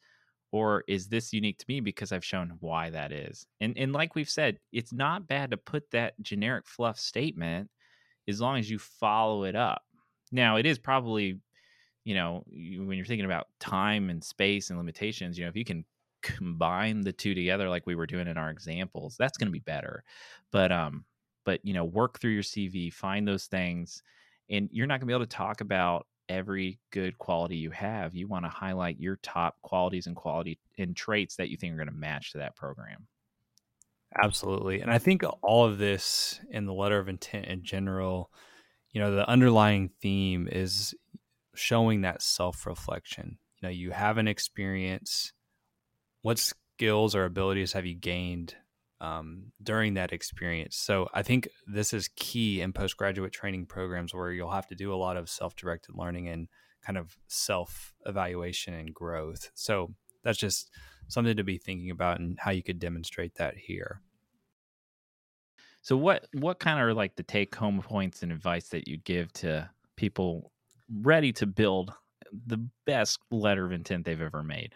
Or 0.52 0.85
is 0.87 1.08
this 1.08 1.32
unique 1.32 1.58
to 1.58 1.64
me 1.68 1.80
because 1.80 2.12
i've 2.12 2.25
shown 2.25 2.56
why 2.61 2.90
that 2.90 3.12
is? 3.12 3.46
And 3.61 3.76
and 3.76 3.92
like 3.92 4.14
we've 4.14 4.30
said 4.30 4.58
it's 4.73 4.92
not 4.92 5.26
bad 5.26 5.50
to 5.50 5.56
put 5.56 5.90
that 5.90 6.14
generic 6.23 6.66
fluff 6.66 6.99
statement 6.99 7.70
as 8.28 8.40
long 8.40 8.58
as 8.58 8.70
you 8.70 8.78
follow 8.78 9.44
it 9.44 9.54
up. 9.54 9.82
Now, 10.32 10.56
it 10.56 10.66
is 10.66 10.80
probably, 10.80 11.38
you 12.04 12.14
know, 12.14 12.42
when 12.49 12.96
you're 12.96 13.06
thinking 13.06 13.25
about 13.25 13.46
time 13.61 14.11
and 14.11 14.23
space 14.23 14.70
and 14.70 14.78
limitations, 14.78 15.38
you 15.38 15.44
know, 15.44 15.49
if 15.49 15.56
you 15.56 15.64
can 15.64 15.85
combine 16.35 17.02
the 17.02 17.12
two 17.12 17.35
together 17.35 17.68
like 17.68 17.87
we 17.87 17.95
were 17.95 18.06
doing 18.06 18.28
in 18.28 18.37
our 18.37 18.50
examples, 18.50 19.16
that's 19.18 19.38
going 19.38 19.49
to 19.49 19.52
be 19.52 19.61
better. 19.61 20.04
But 20.50 20.73
um 20.73 21.04
but 21.45 21.61
you 21.64 21.75
know, 21.75 21.85
work 21.85 22.18
through 22.18 22.33
your 22.33 22.42
CV, 22.42 22.92
find 22.92 23.26
those 23.26 23.47
things 23.47 24.02
and 24.50 24.68
you're 24.73 24.87
not 24.87 25.00
going 25.00 25.06
to 25.06 25.06
be 25.06 25.12
able 25.14 25.26
to 25.26 25.37
talk 25.37 25.61
about 25.61 26.06
every 26.28 26.78
good 26.90 27.18
quality 27.18 27.56
you 27.56 27.71
have. 27.71 28.14
You 28.14 28.28
want 28.28 28.45
to 28.45 28.49
highlight 28.49 29.00
your 29.00 29.16
top 29.23 29.61
qualities 29.62 30.06
and 30.06 30.16
quality 30.16 30.59
and 30.78 30.97
traits 30.97 31.37
that 31.37 31.49
you 31.49 31.56
think 31.56 31.73
are 31.73 31.78
going 31.78 31.88
to 31.88 31.95
match 31.95 32.33
to 32.33 32.38
that 32.38 32.56
program. 32.56 33.06
Absolutely. 34.23 34.80
And 34.80 34.90
I 34.90 34.99
think 34.99 35.23
all 35.42 35.66
of 35.66 35.78
this 35.78 36.40
in 36.50 36.66
the 36.66 36.73
letter 36.73 36.99
of 36.99 37.09
intent 37.09 37.47
in 37.47 37.62
general, 37.62 38.30
you 38.92 39.00
know, 39.00 39.14
the 39.14 39.28
underlying 39.28 39.90
theme 40.00 40.49
is 40.50 40.95
showing 41.54 42.02
that 42.02 42.23
self 42.23 42.66
reflection. 42.66 43.38
You 43.61 43.68
know, 43.68 43.73
you 43.73 43.90
have 43.90 44.18
an 44.18 44.28
experience. 44.28 45.33
What 46.26 46.40
skills 46.40 47.14
or 47.14 47.25
abilities 47.25 47.73
have 47.75 47.87
you 47.87 47.95
gained 47.95 48.56
um, 49.00 49.52
during 49.62 49.95
that 49.95 50.12
experience? 50.12 50.75
So 50.75 51.09
I 51.14 51.23
think 51.23 51.47
this 51.68 51.92
is 51.92 52.11
key 52.16 52.62
in 52.62 52.73
postgraduate 52.73 53.33
training 53.33 53.66
programs 53.66 54.12
where 54.12 54.33
you'll 54.33 54.50
have 54.50 54.66
to 54.66 54.75
do 54.75 54.92
a 54.92 54.97
lot 54.97 55.16
of 55.16 55.30
self 55.30 55.54
directed 55.54 55.95
learning 55.95 56.26
and 56.26 56.49
kind 56.85 56.99
of 56.99 57.16
self 57.28 57.95
evaluation 58.06 58.75
and 58.75 58.92
growth. 58.92 59.52
So 59.54 59.95
that's 60.25 60.37
just 60.37 60.73
something 61.06 61.37
to 61.37 61.45
be 61.45 61.59
thinking 61.59 61.92
about 61.92 62.18
and 62.18 62.37
how 62.40 62.50
you 62.50 62.64
could 62.64 62.80
demonstrate 62.80 63.37
that 63.37 63.56
here. 63.56 64.00
So 65.83 65.97
what 65.97 66.26
what 66.33 66.59
kind 66.59 66.80
of 66.80 66.97
like 66.97 67.14
the 67.14 67.23
take 67.23 67.54
home 67.54 67.80
points 67.80 68.25
and 68.25 68.33
advice 68.33 68.71
that 68.71 68.88
you 68.88 68.97
give 68.97 69.33
to 69.35 69.71
people 69.95 70.50
ready 70.92 71.33
to 71.35 71.47
build 71.47 71.92
the 72.49 72.66
best 72.85 73.21
letter 73.30 73.64
of 73.64 73.71
intent 73.71 74.04
they've 74.04 74.21
ever 74.21 74.42
made? 74.42 74.75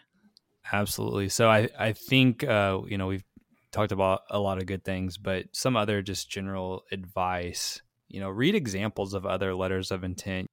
Absolutely. 0.71 1.29
So 1.29 1.49
I 1.49 1.69
I 1.77 1.93
think 1.93 2.43
uh, 2.43 2.79
you 2.87 2.97
know 2.97 3.07
we've 3.07 3.23
talked 3.71 3.91
about 3.91 4.21
a 4.29 4.39
lot 4.39 4.57
of 4.57 4.65
good 4.65 4.83
things, 4.83 5.17
but 5.17 5.45
some 5.53 5.75
other 5.75 6.01
just 6.01 6.29
general 6.29 6.83
advice. 6.91 7.81
You 8.09 8.19
know, 8.19 8.29
read 8.29 8.55
examples 8.55 9.13
of 9.13 9.25
other 9.25 9.55
letters 9.55 9.91
of 9.91 10.03
intent. 10.03 10.49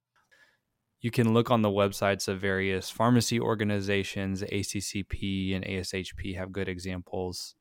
You 1.01 1.11
can 1.11 1.33
look 1.33 1.49
on 1.51 1.61
the 1.61 1.69
websites 1.69 2.27
of 2.27 2.39
various 2.41 2.89
pharmacy 2.89 3.39
organizations, 3.39 4.43
ACCP 4.43 5.55
and 5.55 5.63
ASHP 5.65 6.35
have 6.35 6.51
good 6.51 6.67
examples. 6.67 7.55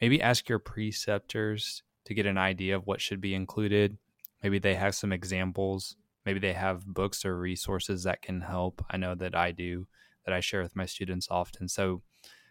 Maybe 0.00 0.22
ask 0.22 0.48
your 0.48 0.58
preceptors 0.58 1.82
to 2.06 2.14
get 2.14 2.26
an 2.26 2.38
idea 2.38 2.76
of 2.76 2.86
what 2.86 3.00
should 3.00 3.20
be 3.20 3.34
included. 3.34 3.98
Maybe 4.42 4.58
they 4.58 4.74
have 4.76 4.94
some 4.94 5.12
examples. 5.12 5.96
Maybe 6.24 6.38
they 6.40 6.54
have 6.54 6.86
books 6.86 7.24
or 7.24 7.38
resources 7.38 8.04
that 8.04 8.22
can 8.22 8.40
help. 8.40 8.84
I 8.90 8.96
know 8.96 9.14
that 9.16 9.34
I 9.34 9.52
do, 9.52 9.86
that 10.28 10.36
I 10.36 10.40
share 10.40 10.62
with 10.62 10.76
my 10.76 10.84
students 10.84 11.26
often. 11.30 11.68
So, 11.68 12.02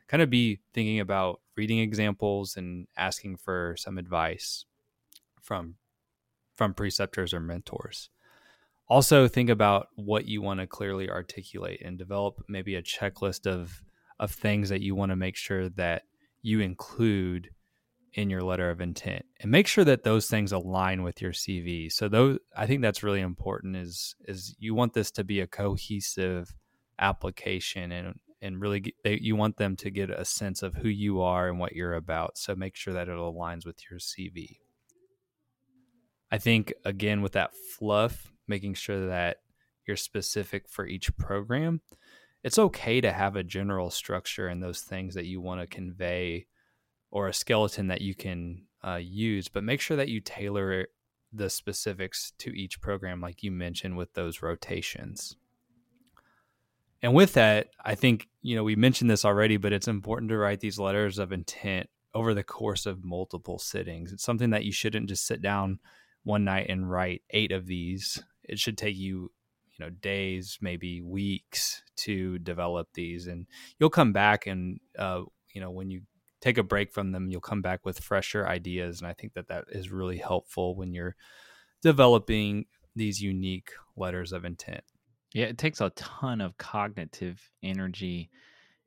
kind 0.08 0.24
of 0.24 0.32
be 0.32 0.60
thinking 0.74 1.00
about 1.00 1.42
reading 1.56 1.78
examples 1.78 2.58
and 2.58 2.88
asking 2.98 3.38
for 3.38 3.76
some 3.78 4.00
advice 4.00 4.66
from 5.42 5.76
from 6.56 6.74
preceptors 6.74 7.36
or 7.36 7.40
mentors. 7.40 8.10
Also, 8.90 9.28
think 9.28 9.52
about 9.52 9.90
what 9.96 10.28
you 10.28 10.42
want 10.42 10.60
to 10.60 10.66
clearly 10.66 11.08
articulate 11.08 11.82
and 11.86 12.00
develop 12.00 12.44
maybe 12.48 12.76
a 12.76 12.82
checklist 12.82 13.46
of 13.46 13.84
of 14.20 14.32
things 14.32 14.70
that 14.70 14.82
you 14.82 14.96
want 14.96 15.12
to 15.12 15.16
make 15.16 15.36
sure 15.36 15.70
that 15.70 16.02
you 16.42 16.62
include 16.62 17.52
in 18.14 18.32
your 18.32 18.42
letter 18.42 18.72
of 18.72 18.82
intent 18.82 19.24
and 19.42 19.52
make 19.52 19.68
sure 19.68 19.84
that 19.84 20.04
those 20.04 20.28
things 20.28 20.52
align 20.52 21.04
with 21.04 21.22
your 21.22 21.34
CV. 21.34 21.92
So 21.92 22.10
those 22.10 22.40
I 22.56 22.66
think 22.66 22.82
that's 22.82 23.04
really 23.04 23.22
important 23.22 23.76
is 23.76 24.16
is 24.26 24.56
you 24.58 24.74
want 24.74 24.94
this 24.94 25.12
to 25.12 25.24
be 25.24 25.42
a 25.42 25.48
cohesive 25.48 26.56
application 27.00 27.92
and 27.92 28.20
and 28.40 28.62
really 28.62 28.80
get, 28.80 28.94
they, 29.04 29.18
you 29.20 29.36
want 29.36 29.58
them 29.58 29.76
to 29.76 29.90
get 29.90 30.12
a 30.12 30.24
sense 30.24 30.62
of 30.62 30.76
who 30.76 30.90
you 30.90 31.22
are 31.22 31.50
and 31.50 31.60
what 31.60 31.74
you're 31.74 31.96
about. 31.96 32.38
So 32.38 32.56
make 32.56 32.76
sure 32.76 32.94
that 32.94 33.10
it 33.10 33.18
aligns 33.18 33.66
with 33.66 33.80
your 33.90 34.00
CV. 34.00 34.58
I 36.30 36.38
think 36.38 36.72
again 36.86 37.22
with 37.22 37.32
that 37.32 37.56
fluff, 37.56 38.32
making 38.48 38.76
sure 38.76 39.08
that 39.08 39.38
you're 39.88 39.98
specific 39.98 40.70
for 40.70 40.86
each 40.86 41.16
program. 41.18 41.82
It's 42.44 42.60
okay 42.60 43.02
to 43.02 43.12
have 43.12 43.36
a 43.36 43.44
general 43.44 43.90
structure 43.90 44.48
and 44.48 44.62
those 44.62 44.82
things 44.82 45.16
that 45.16 45.26
you 45.26 45.42
want 45.42 45.62
to 45.62 45.68
convey 45.68 46.46
or 47.10 47.28
a 47.28 47.34
skeleton 47.34 47.88
that 47.88 48.02
you 48.02 48.14
can 48.14 48.64
uh, 48.86 49.00
use, 49.02 49.48
but 49.48 49.64
make 49.64 49.82
sure 49.82 49.98
that 49.98 50.10
you 50.10 50.22
tailor 50.22 50.88
the 51.34 51.50
specifics 51.50 52.34
to 52.40 52.52
each 52.52 52.80
program, 52.82 53.22
like 53.22 53.44
you 53.44 53.52
mentioned 53.52 53.98
with 53.98 54.14
those 54.14 54.42
rotations. 54.42 55.36
And 57.02 57.14
with 57.14 57.34
that, 57.34 57.68
I 57.84 57.96
think, 57.96 58.28
you 58.42 58.56
know, 58.56 58.64
we 58.64 58.76
mentioned 58.76 59.10
this 59.10 59.26
already, 59.26 59.58
but 59.58 59.74
it's 59.74 59.88
important 59.88 60.30
to 60.30 60.38
write 60.38 60.60
these 60.60 60.80
letters 60.80 61.20
of 61.20 61.32
intent 61.32 61.90
over 62.14 62.34
the 62.34 62.44
course 62.44 62.86
of 62.86 63.04
multiple 63.04 63.60
sittings. 63.60 64.12
It's 64.12 64.24
something 64.24 64.50
that 64.50 64.66
you 64.66 64.72
shouldn't 64.72 65.10
just 65.10 65.28
sit 65.28 65.42
down 65.42 65.80
one 66.24 66.44
night 66.44 66.68
and 66.70 66.90
write 66.90 67.22
eight 67.30 67.52
of 67.52 67.68
these. 67.68 68.22
It 68.44 68.58
should 68.58 68.78
take 68.78 68.96
you, 68.96 69.32
you 69.78 69.86
know, 69.86 69.90
days, 69.92 70.58
maybe 70.60 71.02
weeks 71.02 71.84
to 71.98 72.40
develop 72.40 72.90
these. 72.94 73.28
And 73.28 73.46
you'll 73.80 73.90
come 73.92 74.14
back 74.14 74.48
and, 74.48 74.80
uh, 74.98 75.22
you 75.54 75.62
know, 75.62 75.70
when 75.70 75.92
you 75.92 76.02
take 76.42 76.58
a 76.58 76.64
break 76.64 76.92
from 76.92 77.12
them, 77.12 77.30
you'll 77.30 77.42
come 77.42 77.62
back 77.62 77.86
with 77.86 78.00
fresher 78.00 78.48
ideas. 78.48 79.00
And 79.00 79.08
I 79.08 79.14
think 79.14 79.34
that 79.34 79.50
that 79.50 79.66
is 79.70 79.92
really 79.92 80.18
helpful 80.18 80.76
when 80.76 80.94
you're 80.94 81.16
developing 81.84 82.66
these 82.96 83.22
unique 83.22 83.70
letters 83.96 84.32
of 84.32 84.46
intent. 84.46 84.84
Yeah, 85.38 85.46
it 85.46 85.60
takes 85.60 85.82
a 85.82 85.92
ton 85.92 86.42
of 86.42 86.58
cognitive 86.58 87.52
energy 87.62 88.32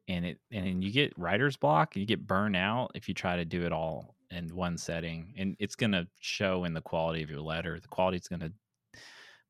and 0.09 0.27
it 0.27 0.41
and 0.51 0.83
you 0.83 0.91
get 0.91 1.17
writer's 1.17 1.57
block, 1.57 1.95
you 1.95 2.05
get 2.05 2.27
burnt 2.27 2.57
out 2.57 2.91
if 2.97 3.09
you 3.09 3.15
try 3.15 3.37
to 3.37 3.45
do 3.45 3.63
it 3.63 3.73
all 3.73 4.17
in 4.33 4.49
one 4.57 4.77
setting. 4.77 5.33
And 5.39 5.55
it's 5.61 5.77
gonna 5.77 6.09
show 6.19 6.65
in 6.65 6.75
the 6.75 6.81
quality 6.81 7.23
of 7.23 7.31
your 7.31 7.41
letter. 7.41 7.79
The 7.79 7.87
quality 7.87 8.17
is 8.17 8.27
gonna 8.27 8.51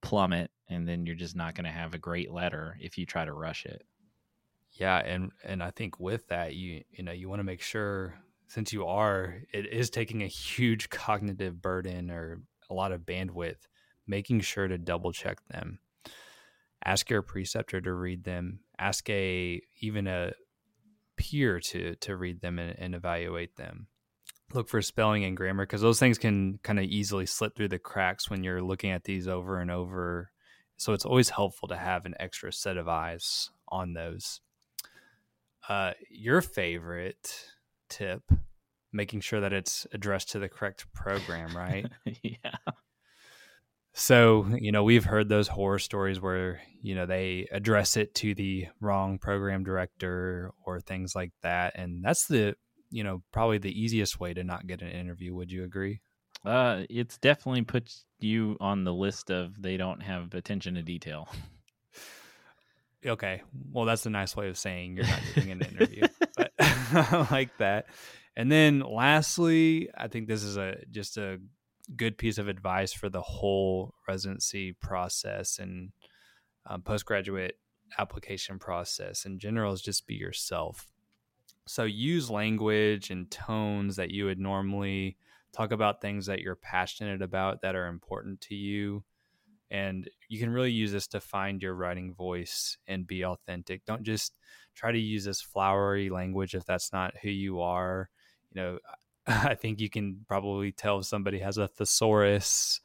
plummet 0.03 0.51
and 0.69 0.87
then 0.87 1.07
you're 1.07 1.15
just 1.17 1.35
not 1.35 1.55
to 1.55 1.71
have 1.71 1.95
a 1.95 1.99
great 1.99 2.31
letter 2.31 2.77
if 2.83 2.99
you 2.99 3.07
try 3.07 3.25
to 3.25 3.33
rush 3.33 3.65
it. 3.65 3.83
Yeah, 4.73 4.99
and 4.99 5.33
and 5.43 5.63
I 5.63 5.71
think 5.71 5.99
with 5.99 6.29
that 6.29 6.55
you 6.55 6.85
you 6.91 7.03
know, 7.03 7.13
you 7.13 7.31
want 7.31 7.41
to 7.41 7.45
make 7.45 7.63
sure 7.63 8.21
since 8.47 8.75
you 8.75 8.85
are 8.85 9.41
it 9.55 9.67
is 9.73 9.89
taking 9.89 10.23
a 10.23 10.27
huge 10.27 10.91
cognitive 10.91 11.63
burden 11.63 12.11
or 12.11 12.43
a 12.69 12.75
lot 12.75 12.93
of 12.93 13.07
bandwidth, 13.07 13.69
making 14.07 14.41
sure 14.41 14.69
to 14.69 14.77
double 14.77 15.13
check 15.13 15.43
them. 15.49 15.81
Ask 16.85 17.11
your 17.11 17.23
preceptor 17.23 17.81
to 17.81 17.93
read 17.93 18.25
them. 18.25 18.61
Ask 18.79 19.09
a 19.11 19.61
even 19.81 20.07
a 20.07 20.33
peer 21.17 21.61
to 21.61 21.95
to 21.97 22.17
read 22.17 22.41
them 22.41 22.59
and, 22.59 22.79
and 22.79 22.95
evaluate 22.95 23.57
them. 23.57 23.87
Look 24.53 24.69
for 24.69 24.83
spelling 24.83 25.25
and 25.25 25.37
grammar 25.37 25.65
because 25.65 25.83
those 25.83 26.01
things 26.01 26.19
can 26.19 26.59
kind 26.63 26.79
of 26.79 26.87
easily 26.87 27.27
slip 27.27 27.55
through 27.55 27.69
the 27.69 27.79
cracks 27.79 28.29
when 28.29 28.43
you're 28.43 28.63
looking 28.63 28.91
at 28.91 29.05
these 29.05 29.29
over 29.29 29.61
and 29.61 29.71
over. 29.71 30.31
So 30.77 30.93
it's 30.93 31.05
always 31.05 31.29
helpful 31.29 31.69
to 31.69 31.77
have 31.77 32.07
an 32.07 32.15
extra 32.19 32.53
set 32.53 32.77
of 32.77 32.89
eyes 32.89 33.51
on 33.69 33.93
those. 33.93 34.41
Uh, 35.69 35.93
your 36.09 36.41
favorite 36.41 37.51
tip, 37.89 38.23
making 38.93 39.21
sure 39.21 39.41
that 39.41 39.53
it's 39.53 39.87
addressed 39.93 40.31
to 40.31 40.39
the 40.39 40.49
correct 40.49 40.87
program, 40.95 41.55
right? 41.55 41.87
yeah. 42.23 42.73
So, 44.01 44.47
you 44.59 44.73
know, 44.73 44.83
we've 44.83 45.05
heard 45.05 45.29
those 45.29 45.47
horror 45.47 45.79
stories 45.79 46.23
where, 46.23 46.63
you 46.81 46.95
know, 46.95 47.05
they 47.05 47.47
address 47.53 47.99
it 47.99 48.15
to 48.15 48.35
the 48.35 48.69
wrong 48.81 49.19
program 49.19 49.63
director 49.63 50.53
or 50.65 50.81
things 50.81 51.15
like 51.15 51.33
that. 51.43 51.75
And 51.77 52.03
that's 52.03 52.27
the, 52.27 52.55
you 52.91 53.05
know, 53.05 53.23
probably 53.31 53.59
the 53.59 53.79
easiest 53.79 54.19
way 54.19 54.33
to 54.33 54.43
not 54.43 54.67
get 54.67 54.81
an 54.81 54.89
interview. 54.89 55.35
Would 55.35 55.53
you 55.53 55.65
agree? 55.65 56.01
Uh, 56.47 56.85
it's 56.89 57.19
definitely 57.19 57.61
puts 57.61 58.07
you 58.21 58.57
on 58.59 58.85
the 58.85 58.95
list 58.95 59.31
of 59.31 59.61
they 59.61 59.77
don't 59.77 60.01
have 60.01 60.33
attention 60.33 60.75
to 60.75 60.83
detail. 60.83 61.29
Okay. 63.07 63.41
Well, 63.73 63.87
that's 63.87 64.05
a 64.05 64.11
nice 64.11 64.37
way 64.37 64.51
of 64.51 64.59
saying 64.59 64.95
you're 64.95 65.07
not 65.07 65.23
getting 65.35 65.53
an 65.53 65.63
interview. 65.73 66.07
but 66.37 66.53
I 66.59 67.27
like 67.31 67.57
that. 67.57 67.87
And 68.37 68.53
then 68.53 68.81
lastly, 68.81 69.89
I 69.97 70.09
think 70.09 70.29
this 70.29 70.43
is 70.43 70.59
a 70.59 70.77
just 70.91 71.17
a 71.17 71.41
good 71.97 72.19
piece 72.19 72.39
of 72.39 72.49
advice 72.49 72.93
for 72.93 73.09
the 73.09 73.21
whole 73.21 73.95
residency 74.07 74.73
process 74.73 75.59
and 75.59 75.91
um, 76.67 76.83
postgraduate 76.83 77.59
application 77.99 78.59
process 78.59 79.25
in 79.25 79.39
general 79.39 79.73
is 79.73 79.83
just 79.83 80.07
be 80.07 80.15
yourself. 80.15 80.87
So 81.67 81.85
use 81.85 82.31
language 82.31 83.11
and 83.11 83.31
tones 83.31 83.97
that 83.97 84.11
you 84.11 84.25
would 84.25 84.39
normally 84.39 85.17
talk 85.53 85.73
about 85.73 86.01
things 86.01 86.27
that 86.27 86.41
you're 86.41 86.57
passionate 86.57 87.23
about 87.23 87.63
that 87.63 87.75
are 87.75 87.87
important 87.87 88.41
to 88.43 88.55
you. 88.55 89.05
And 89.71 90.09
you 90.29 90.41
can 90.41 90.51
really 90.51 90.73
use 90.73 90.91
this 90.91 91.07
to 91.09 91.21
find 91.21 91.63
your 91.63 91.75
writing 91.75 92.13
voice 92.15 92.77
and 92.89 93.07
be 93.07 93.25
authentic. 93.25 93.85
Don't 93.85 94.03
just 94.03 94.35
try 94.75 94.91
to 94.91 94.99
use 94.99 95.25
this 95.25 95.41
flowery 95.41 96.11
language 96.11 96.55
if 96.55 96.65
that's 96.65 96.93
not 96.93 97.15
who 97.23 97.31
you 97.31 97.61
are. 97.61 98.11
You 98.53 98.61
know, 98.61 98.79
I 99.27 99.55
think 99.55 99.81
you 99.81 99.91
can 99.91 100.25
probably 100.29 100.73
tell 100.73 100.99
if 100.99 101.07
somebody 101.07 101.39
has 101.39 101.59
a 101.59 101.69
thesaurus 101.69 102.81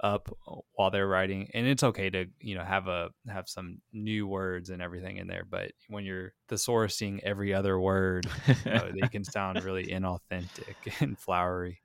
up 0.00 0.28
while 0.74 0.90
they're 0.90 1.08
writing 1.08 1.50
and 1.54 1.66
it's 1.66 1.82
okay 1.82 2.08
to 2.08 2.26
you 2.40 2.54
know 2.54 2.62
have 2.62 2.86
a 2.86 3.10
have 3.26 3.48
some 3.48 3.80
new 3.92 4.28
words 4.28 4.70
and 4.70 4.80
everything 4.80 5.16
in 5.16 5.26
there 5.26 5.44
but 5.44 5.72
when 5.88 6.04
you're 6.04 6.32
thesaurusing 6.48 7.18
every 7.24 7.52
other 7.52 7.80
word 7.80 8.24
you 8.46 8.70
know, 8.70 8.92
they 8.92 9.08
can 9.08 9.24
sound 9.24 9.62
really 9.64 9.86
inauthentic 9.88 10.76
and 11.00 11.18
flowery 11.18 11.80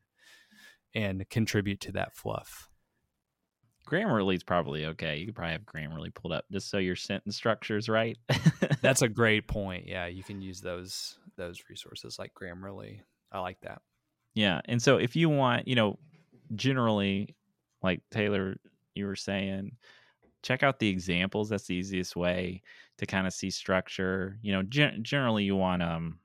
and 0.93 1.27
contribute 1.29 1.81
to 1.81 1.91
that 1.91 2.15
fluff 2.15 2.69
Grammarly's 3.85 4.43
probably 4.43 4.85
okay. 4.85 5.17
You 5.17 5.25
could 5.25 5.35
probably 5.35 5.53
have 5.53 5.65
Grammarly 5.65 6.13
pulled 6.13 6.33
up 6.33 6.45
just 6.51 6.69
so 6.69 6.77
your 6.77 6.95
sentence 6.95 7.35
structure 7.35 7.75
is 7.75 7.89
right. 7.89 8.17
That's 8.81 9.01
a 9.01 9.09
great 9.09 9.45
point. 9.47 9.87
Yeah, 9.87 10.05
you 10.05 10.23
can 10.23 10.41
use 10.41 10.61
those 10.61 11.17
those 11.35 11.63
resources 11.69 12.17
like 12.17 12.31
Grammarly. 12.33 13.01
I 13.33 13.39
like 13.39 13.59
that. 13.61 13.81
Yeah. 14.35 14.61
And 14.65 14.81
so 14.81 14.97
if 14.97 15.15
you 15.15 15.29
want, 15.29 15.67
you 15.67 15.75
know, 15.75 15.99
generally, 16.55 17.35
like 17.83 18.01
Taylor, 18.11 18.57
you 18.95 19.05
were 19.05 19.15
saying, 19.15 19.77
check 20.43 20.63
out 20.63 20.79
the 20.79 20.89
examples. 20.89 21.49
That's 21.49 21.67
the 21.67 21.75
easiest 21.75 22.15
way 22.15 22.63
to 22.97 23.05
kind 23.07 23.27
of 23.27 23.33
see 23.33 23.51
structure. 23.51 24.39
You 24.41 24.53
know, 24.53 24.63
gen- 24.63 25.03
generally 25.03 25.45
you 25.45 25.55
want 25.55 25.83
um 25.83 26.19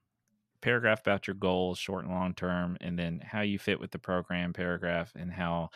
paragraph 0.62 1.00
about 1.02 1.26
your 1.28 1.34
goals, 1.36 1.78
short 1.78 2.04
and 2.04 2.14
long 2.14 2.34
term, 2.34 2.76
and 2.80 2.98
then 2.98 3.20
how 3.24 3.42
you 3.42 3.58
fit 3.58 3.80
with 3.80 3.92
the 3.92 3.98
program 3.98 4.52
paragraph 4.52 5.12
and 5.16 5.32
how 5.32 5.70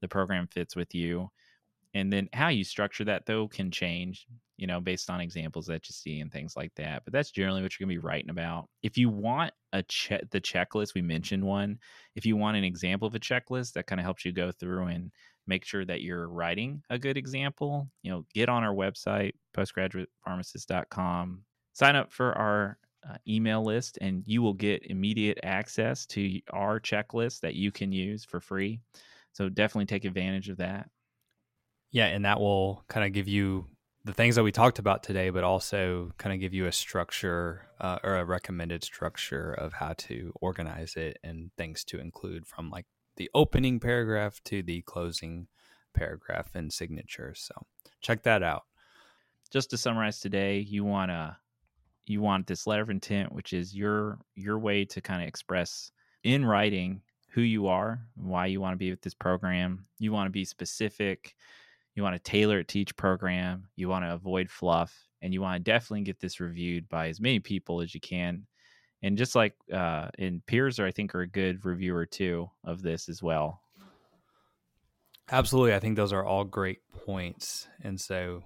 the 0.00 0.08
program 0.08 0.48
fits 0.48 0.76
with 0.76 0.94
you. 0.94 1.30
And 1.94 2.12
then 2.12 2.28
how 2.32 2.48
you 2.48 2.64
structure 2.64 3.04
that 3.04 3.26
though 3.26 3.48
can 3.48 3.70
change, 3.70 4.26
you 4.58 4.66
know, 4.66 4.80
based 4.80 5.08
on 5.08 5.20
examples 5.20 5.66
that 5.66 5.88
you 5.88 5.92
see 5.92 6.20
and 6.20 6.30
things 6.30 6.56
like 6.56 6.74
that. 6.74 7.04
But 7.04 7.12
that's 7.12 7.30
generally 7.30 7.62
what 7.62 7.78
you're 7.78 7.86
going 7.86 7.96
to 7.96 8.00
be 8.00 8.06
writing 8.06 8.30
about. 8.30 8.68
If 8.82 8.98
you 8.98 9.08
want 9.08 9.52
a 9.72 9.84
check, 9.84 10.28
the 10.30 10.40
checklist, 10.40 10.94
we 10.94 11.00
mentioned 11.00 11.44
one. 11.44 11.78
If 12.16 12.26
you 12.26 12.36
want 12.36 12.56
an 12.56 12.64
example 12.64 13.06
of 13.06 13.14
a 13.14 13.20
checklist 13.20 13.72
that 13.74 13.86
kind 13.86 14.00
of 14.00 14.04
helps 14.04 14.24
you 14.24 14.32
go 14.32 14.50
through 14.50 14.88
and 14.88 15.12
make 15.46 15.64
sure 15.64 15.84
that 15.84 16.02
you're 16.02 16.28
writing 16.28 16.82
a 16.90 16.98
good 16.98 17.16
example, 17.16 17.88
you 18.02 18.10
know, 18.10 18.26
get 18.34 18.48
on 18.48 18.64
our 18.64 18.74
website, 18.74 19.32
postgraduatepharmacist.com, 19.56 21.44
sign 21.72 21.96
up 21.96 22.12
for 22.12 22.36
our 22.36 22.78
uh, 23.08 23.16
email 23.28 23.64
list, 23.64 23.96
and 24.00 24.24
you 24.26 24.42
will 24.42 24.54
get 24.54 24.84
immediate 24.86 25.38
access 25.44 26.04
to 26.06 26.40
our 26.52 26.80
checklist 26.80 27.40
that 27.40 27.54
you 27.54 27.70
can 27.70 27.92
use 27.92 28.24
for 28.24 28.40
free. 28.40 28.80
So 29.32 29.48
definitely 29.48 29.86
take 29.86 30.04
advantage 30.04 30.48
of 30.48 30.56
that. 30.56 30.88
Yeah, 31.92 32.06
and 32.06 32.24
that 32.24 32.40
will 32.40 32.84
kind 32.88 33.06
of 33.06 33.12
give 33.12 33.28
you 33.28 33.66
the 34.04 34.12
things 34.12 34.36
that 34.36 34.42
we 34.42 34.52
talked 34.52 34.78
about 34.78 35.02
today, 35.02 35.30
but 35.30 35.44
also 35.44 36.12
kind 36.18 36.32
of 36.32 36.40
give 36.40 36.54
you 36.54 36.66
a 36.66 36.72
structure 36.72 37.68
uh, 37.80 37.98
or 38.02 38.16
a 38.16 38.24
recommended 38.24 38.84
structure 38.84 39.52
of 39.52 39.72
how 39.74 39.94
to 39.98 40.32
organize 40.40 40.94
it 40.96 41.18
and 41.22 41.50
things 41.58 41.84
to 41.84 41.98
include 41.98 42.46
from 42.46 42.70
like 42.70 42.86
the 43.16 43.30
opening 43.34 43.80
paragraph 43.80 44.40
to 44.44 44.62
the 44.62 44.82
closing 44.82 45.48
paragraph 45.94 46.50
and 46.54 46.72
signature. 46.72 47.34
So 47.36 47.54
check 48.00 48.22
that 48.22 48.42
out. 48.42 48.62
Just 49.50 49.70
to 49.70 49.76
summarize 49.76 50.20
today, 50.20 50.60
you 50.60 50.84
want 50.84 51.10
to 51.10 51.36
you 52.06 52.22
want 52.22 52.46
this 52.46 52.66
letter 52.66 52.82
of 52.82 52.90
intent, 52.90 53.32
which 53.32 53.52
is 53.52 53.74
your 53.74 54.18
your 54.34 54.58
way 54.58 54.84
to 54.86 55.00
kind 55.00 55.22
of 55.22 55.28
express 55.28 55.90
in 56.22 56.44
writing 56.44 57.02
who 57.30 57.42
you 57.42 57.66
are, 57.66 58.00
why 58.14 58.46
you 58.46 58.60
want 58.60 58.72
to 58.72 58.78
be 58.78 58.90
with 58.90 59.02
this 59.02 59.14
program. 59.14 59.86
You 59.98 60.12
want 60.12 60.26
to 60.26 60.32
be 60.32 60.44
specific 60.44 61.34
you 61.98 62.04
want 62.04 62.14
to 62.14 62.30
tailor 62.30 62.60
it 62.60 62.68
to 62.68 62.78
each 62.78 62.96
program. 62.96 63.66
You 63.74 63.88
want 63.88 64.04
to 64.04 64.14
avoid 64.14 64.52
fluff, 64.52 64.96
and 65.20 65.34
you 65.34 65.40
want 65.40 65.56
to 65.56 65.70
definitely 65.70 66.02
get 66.02 66.20
this 66.20 66.38
reviewed 66.38 66.88
by 66.88 67.08
as 67.08 67.20
many 67.20 67.40
people 67.40 67.80
as 67.80 67.92
you 67.92 68.00
can. 68.00 68.46
And 69.02 69.18
just 69.18 69.34
like 69.34 69.54
uh, 69.72 70.06
and 70.16 70.46
peers 70.46 70.78
are, 70.78 70.86
I 70.86 70.92
think, 70.92 71.12
are 71.16 71.22
a 71.22 71.26
good 71.26 71.64
reviewer 71.64 72.06
too 72.06 72.50
of 72.62 72.82
this 72.82 73.08
as 73.08 73.20
well. 73.20 73.62
Absolutely, 75.28 75.74
I 75.74 75.80
think 75.80 75.96
those 75.96 76.12
are 76.12 76.24
all 76.24 76.44
great 76.44 76.78
points, 77.04 77.66
and 77.82 78.00
so 78.00 78.44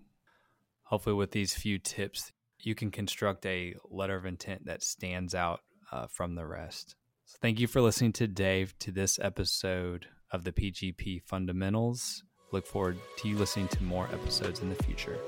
hopefully, 0.85 1.15
with 1.15 1.33
these 1.33 1.53
few 1.53 1.79
tips, 1.79 2.33
you 2.59 2.75
can 2.75 2.91
construct 2.91 3.45
a 3.45 3.75
letter 3.91 4.17
of 4.17 4.25
intent 4.25 4.65
that 4.65 4.83
stands 4.83 5.35
out 5.35 5.61
uh, 5.93 6.07
from 6.07 6.37
the 6.37 6.47
rest. 6.47 6.97
So, 7.27 7.37
thank 7.43 7.61
you 7.61 7.67
for 7.67 7.83
listening 7.83 8.15
to 8.15 8.27
Dave 8.27 8.79
to 8.79 8.91
this 8.91 9.19
episode 9.19 10.07
of 10.31 10.45
the 10.45 10.53
PGP 10.53 11.23
Fundamentals. 11.23 12.25
Look 12.53 12.67
forward 12.67 12.99
to 13.17 13.29
you 13.29 13.37
listening 13.37 13.69
to 13.69 13.83
more 13.83 14.09
episodes 14.13 14.61
in 14.61 14.69
the 14.69 14.75
future. 14.85 15.19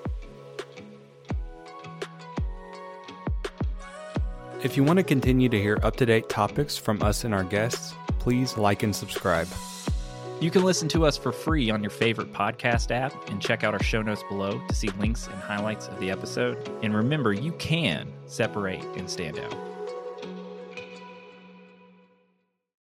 If 4.63 4.77
you 4.77 4.85
want 4.85 4.99
to 4.99 5.03
continue 5.03 5.49
to 5.49 5.61
hear 5.61 5.79
up 5.83 5.97
to 5.97 6.07
date 6.07 6.29
topics 6.29 6.77
from 6.77 7.03
us 7.03 7.25
and 7.25 7.35
our 7.35 7.45
guests, 7.45 7.95
please 8.19 8.57
like 8.57 8.83
and 8.83 8.95
subscribe. 8.95 9.49
You 10.41 10.51
can 10.51 10.63
listen 10.65 10.89
to 10.89 11.07
us 11.07 11.17
for 11.17 11.33
free 11.33 11.71
on 11.71 11.83
your 11.83 11.91
favorite 11.91 12.33
podcast 12.33 12.91
app 12.91 13.31
and 13.31 13.41
check 13.41 13.65
out 13.65 13.73
our 13.73 13.83
show 13.83 14.03
notes 14.03 14.23
below 14.29 14.61
to 14.69 14.75
see 14.75 14.89
links 14.99 15.27
and 15.27 15.37
highlights 15.37 15.89
of 15.89 15.99
the 16.01 16.11
episode. 16.11 16.71
And 16.83 16.95
remember, 16.95 17.33
you 17.33 17.53
can 17.53 18.13
separate 18.27 18.85
and 18.97 19.09
stand 19.09 19.39
out. 19.39 19.74